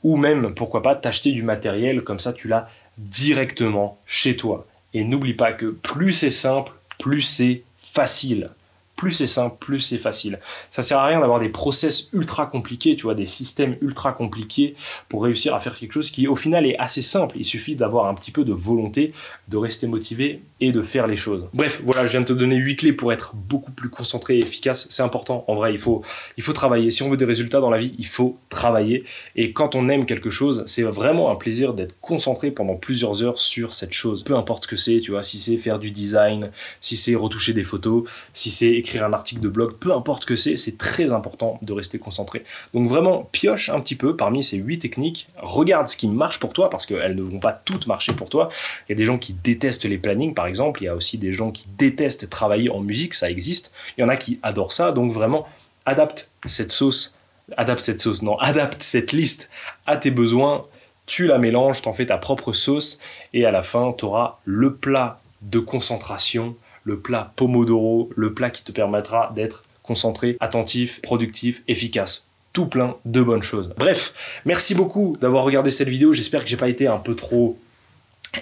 ou 0.02 0.16
même, 0.16 0.54
pourquoi 0.54 0.82
pas, 0.82 0.94
t'acheter 0.94 1.32
du 1.32 1.42
matériel, 1.42 2.02
comme 2.02 2.18
ça 2.18 2.32
tu 2.32 2.48
l'as 2.48 2.68
directement 2.98 3.98
chez 4.06 4.36
toi. 4.36 4.66
Et 4.94 5.04
n'oublie 5.04 5.34
pas 5.34 5.52
que 5.52 5.66
plus 5.66 6.12
c'est 6.12 6.30
simple, 6.30 6.72
plus 6.98 7.22
c'est 7.22 7.62
facile 7.80 8.50
plus 8.96 9.12
c'est 9.12 9.26
simple, 9.26 9.56
plus 9.60 9.80
c'est 9.80 9.98
facile. 9.98 10.40
Ça 10.70 10.82
sert 10.82 10.98
à 10.98 11.06
rien 11.06 11.20
d'avoir 11.20 11.38
des 11.38 11.50
process 11.50 12.08
ultra 12.12 12.46
compliqués, 12.46 12.96
tu 12.96 13.02
vois, 13.02 13.14
des 13.14 13.26
systèmes 13.26 13.76
ultra 13.82 14.12
compliqués 14.12 14.74
pour 15.08 15.22
réussir 15.22 15.54
à 15.54 15.60
faire 15.60 15.76
quelque 15.76 15.92
chose 15.92 16.10
qui 16.10 16.26
au 16.26 16.36
final 16.36 16.66
est 16.66 16.78
assez 16.78 17.02
simple. 17.02 17.36
Il 17.38 17.44
suffit 17.44 17.76
d'avoir 17.76 18.06
un 18.06 18.14
petit 18.14 18.30
peu 18.30 18.44
de 18.44 18.52
volonté, 18.52 19.12
de 19.48 19.56
rester 19.58 19.86
motivé 19.86 20.40
et 20.60 20.72
de 20.72 20.80
faire 20.80 21.06
les 21.06 21.16
choses. 21.16 21.46
Bref, 21.52 21.82
voilà, 21.84 22.06
je 22.06 22.12
viens 22.12 22.22
de 22.22 22.26
te 22.26 22.32
donner 22.32 22.56
8 22.56 22.76
clés 22.76 22.92
pour 22.92 23.12
être 23.12 23.34
beaucoup 23.34 23.72
plus 23.72 23.90
concentré 23.90 24.36
et 24.36 24.38
efficace. 24.38 24.86
C'est 24.90 25.02
important. 25.02 25.44
En 25.48 25.54
vrai, 25.54 25.74
il 25.74 25.78
faut, 25.78 26.02
il 26.38 26.42
faut 26.42 26.54
travailler. 26.54 26.90
Si 26.90 27.02
on 27.02 27.10
veut 27.10 27.18
des 27.18 27.26
résultats 27.26 27.60
dans 27.60 27.70
la 27.70 27.78
vie, 27.78 27.94
il 27.98 28.06
faut 28.06 28.38
travailler. 28.48 29.04
Et 29.34 29.52
quand 29.52 29.74
on 29.74 29.90
aime 29.90 30.06
quelque 30.06 30.30
chose, 30.30 30.64
c'est 30.66 30.82
vraiment 30.82 31.30
un 31.30 31.36
plaisir 31.36 31.74
d'être 31.74 32.00
concentré 32.00 32.50
pendant 32.50 32.76
plusieurs 32.76 33.22
heures 33.22 33.38
sur 33.38 33.74
cette 33.74 33.92
chose. 33.92 34.24
Peu 34.24 34.34
importe 34.34 34.64
ce 34.64 34.68
que 34.68 34.76
c'est, 34.76 35.00
tu 35.00 35.10
vois, 35.10 35.22
si 35.22 35.38
c'est 35.38 35.58
faire 35.58 35.78
du 35.78 35.90
design, 35.90 36.50
si 36.80 36.96
c'est 36.96 37.14
retoucher 37.14 37.52
des 37.52 37.64
photos, 37.64 38.04
si 38.32 38.50
c'est 38.50 38.82
écrire 38.86 39.04
un 39.04 39.12
article 39.12 39.40
de 39.40 39.48
blog, 39.48 39.74
peu 39.74 39.92
importe 39.92 40.24
que 40.24 40.36
c'est, 40.36 40.56
c'est 40.56 40.78
très 40.78 41.12
important 41.12 41.58
de 41.60 41.72
rester 41.72 41.98
concentré. 41.98 42.44
Donc 42.72 42.88
vraiment, 42.88 43.28
pioche 43.32 43.68
un 43.68 43.80
petit 43.80 43.96
peu 43.96 44.16
parmi 44.16 44.44
ces 44.44 44.58
huit 44.58 44.78
techniques, 44.78 45.28
regarde 45.36 45.88
ce 45.88 45.96
qui 45.96 46.06
marche 46.06 46.38
pour 46.38 46.52
toi, 46.52 46.70
parce 46.70 46.86
qu'elles 46.86 47.16
ne 47.16 47.22
vont 47.22 47.40
pas 47.40 47.52
toutes 47.52 47.88
marcher 47.88 48.12
pour 48.12 48.28
toi. 48.28 48.48
Il 48.88 48.92
y 48.92 48.94
a 48.94 48.96
des 48.96 49.04
gens 49.04 49.18
qui 49.18 49.32
détestent 49.32 49.84
les 49.84 49.98
plannings, 49.98 50.34
par 50.34 50.46
exemple, 50.46 50.82
il 50.82 50.86
y 50.86 50.88
a 50.88 50.94
aussi 50.94 51.18
des 51.18 51.32
gens 51.32 51.50
qui 51.50 51.66
détestent 51.76 52.30
travailler 52.30 52.70
en 52.70 52.80
musique, 52.80 53.14
ça 53.14 53.28
existe. 53.28 53.72
Il 53.98 54.02
y 54.02 54.04
en 54.04 54.08
a 54.08 54.16
qui 54.16 54.38
adorent 54.42 54.72
ça, 54.72 54.92
donc 54.92 55.12
vraiment, 55.12 55.46
adapte 55.84 56.30
cette 56.46 56.70
sauce, 56.70 57.18
adapte 57.56 57.80
cette 57.80 58.00
sauce, 58.00 58.22
non, 58.22 58.38
adapte 58.40 58.82
cette 58.82 59.12
liste 59.12 59.50
à 59.86 59.96
tes 59.96 60.12
besoins, 60.12 60.64
tu 61.06 61.26
la 61.26 61.38
mélanges, 61.38 61.82
t'en 61.82 61.92
fais 61.92 62.06
ta 62.06 62.18
propre 62.18 62.52
sauce, 62.52 63.00
et 63.34 63.44
à 63.44 63.50
la 63.50 63.62
fin, 63.62 63.92
tu 63.96 64.04
auras 64.04 64.38
le 64.44 64.74
plat 64.74 65.20
de 65.42 65.58
concentration 65.58 66.56
le 66.86 66.98
plat 66.98 67.32
Pomodoro, 67.36 68.08
le 68.16 68.32
plat 68.32 68.48
qui 68.48 68.64
te 68.64 68.72
permettra 68.72 69.32
d'être 69.34 69.64
concentré, 69.82 70.36
attentif, 70.40 71.02
productif, 71.02 71.62
efficace 71.68 72.28
tout 72.56 72.64
plein 72.64 72.96
de 73.04 73.20
bonnes 73.20 73.42
choses. 73.42 73.74
Bref, 73.76 74.14
merci 74.46 74.74
beaucoup 74.74 75.18
d'avoir 75.20 75.44
regardé 75.44 75.70
cette 75.70 75.90
vidéo. 75.90 76.14
J'espère 76.14 76.42
que 76.42 76.48
j'ai 76.48 76.56
pas 76.56 76.70
été 76.70 76.86
un 76.86 76.96
peu 76.96 77.14
trop 77.14 77.58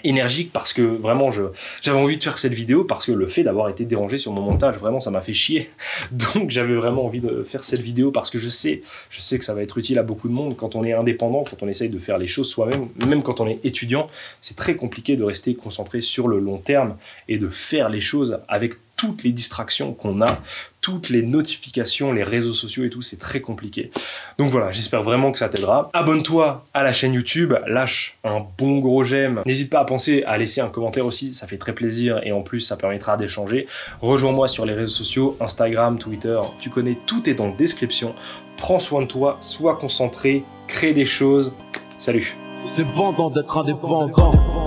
énergique 0.05 0.51
parce 0.53 0.73
que 0.73 0.83
vraiment 0.83 1.31
j'avais 1.31 1.99
envie 1.99 2.19
de 2.19 2.23
faire 2.23 2.39
cette 2.39 2.53
vidéo 2.55 2.85
parce 2.85 3.07
que 3.07 3.13
le 3.13 3.27
fait 3.27 3.43
d'avoir 3.43 3.69
été 3.69 3.85
dérangé 3.85 4.19
sur 4.19 4.33
mon 4.33 4.43
montage 4.43 4.77
vraiment 4.77 5.01
ça 5.01 5.11
m'a 5.11 5.21
fait 5.21 5.33
chier. 5.33 5.71
Donc 6.13 6.51
j'avais 6.51 6.75
vraiment 6.75 7.05
envie 7.05 7.21
de 7.21 7.43
faire 7.43 7.65
cette 7.65 7.81
vidéo 7.81 8.11
parce 8.11 8.31
que 8.31 8.39
je 8.39 8.49
sais 8.49 8.83
je 9.11 9.21
sais 9.21 9.39
que 9.39 9.45
ça 9.45 9.55
va 9.55 9.63
être 9.63 9.79
utile 9.79 9.99
à 9.99 10.03
beaucoup 10.03 10.29
de 10.29 10.35
monde. 10.35 10.57
Quand 10.57 10.77
on 10.77 10.85
est 10.85 10.93
indépendant 10.93 11.45
quand 11.49 11.63
on 11.63 11.69
essaye 11.69 11.89
de 11.89 11.99
faire 11.99 12.19
les 12.19 12.27
choses 12.27 12.49
soi-même 12.49 12.89
même 13.07 13.23
quand 13.23 13.41
on 13.41 13.49
est 13.49 13.61
étudiant 13.65 14.09
c'est 14.41 14.57
très 14.57 14.77
compliqué 14.77 15.17
de 15.17 15.25
rester 15.25 15.55
concentré 15.55 16.01
sur 16.01 16.29
le 16.29 16.39
long 16.39 16.59
terme 16.59 16.97
et 17.29 17.39
de 17.39 17.49
faire 17.49 17.89
les 17.89 18.01
choses 18.01 18.39
avec 18.49 18.75
toutes 19.05 19.23
les 19.23 19.33
distractions 19.33 19.93
qu'on 19.93 20.23
a, 20.23 20.39
toutes 20.81 21.11
les 21.11 21.21
notifications, 21.21 22.11
les 22.11 22.23
réseaux 22.23 22.55
sociaux 22.55 22.85
et 22.85 22.91
tout, 22.91 23.03
c'est 23.03 23.19
très 23.19 23.43
compliqué. 23.43 23.91
Donc 24.39 24.51
voilà, 24.51 24.73
j'espère 24.73 25.03
vraiment 25.03 25.31
que 25.31 25.37
ça 25.37 25.51
t'aidera. 25.51 25.91
Abonne-toi 25.93 26.65
à 26.73 26.83
la 26.83 26.95
chaîne 26.95 27.13
YouTube, 27.13 27.53
lâche 27.67 28.17
un 28.25 28.43
bon 28.57 28.79
gros 28.79 29.05
j'aime. 29.05 29.43
N'hésite 29.45 29.69
pas 29.69 29.81
à 29.81 29.85
penser 29.85 30.25
à 30.27 30.39
laisser 30.39 30.63
un 30.63 30.71
commentaire 30.71 31.05
aussi, 31.05 31.35
ça 31.35 31.47
fait 31.47 31.59
très 31.59 31.75
plaisir 31.75 32.19
et 32.23 32.33
en 32.33 32.41
plus 32.41 32.61
ça 32.61 32.79
permettra 32.79 33.19
d'échanger. 33.19 33.67
Rejoins-moi 34.01 34.49
sur 34.49 34.65
les 34.65 34.73
réseaux 34.73 34.95
sociaux, 34.95 35.37
Instagram, 35.39 35.99
Twitter, 35.99 36.41
tu 36.59 36.71
connais, 36.71 36.97
tout 37.05 37.29
est 37.29 37.35
dans 37.35 37.49
la 37.49 37.57
description. 37.57 38.15
Prends 38.57 38.79
soin 38.79 39.03
de 39.03 39.07
toi, 39.07 39.37
sois 39.43 39.77
concentré, 39.77 40.45
crée 40.67 40.95
des 40.95 41.05
choses. 41.05 41.55
Salut 41.99 42.39
C'est 42.65 42.85
bon 42.85 43.13
d'être 43.29 43.59
indépendant 43.59 44.64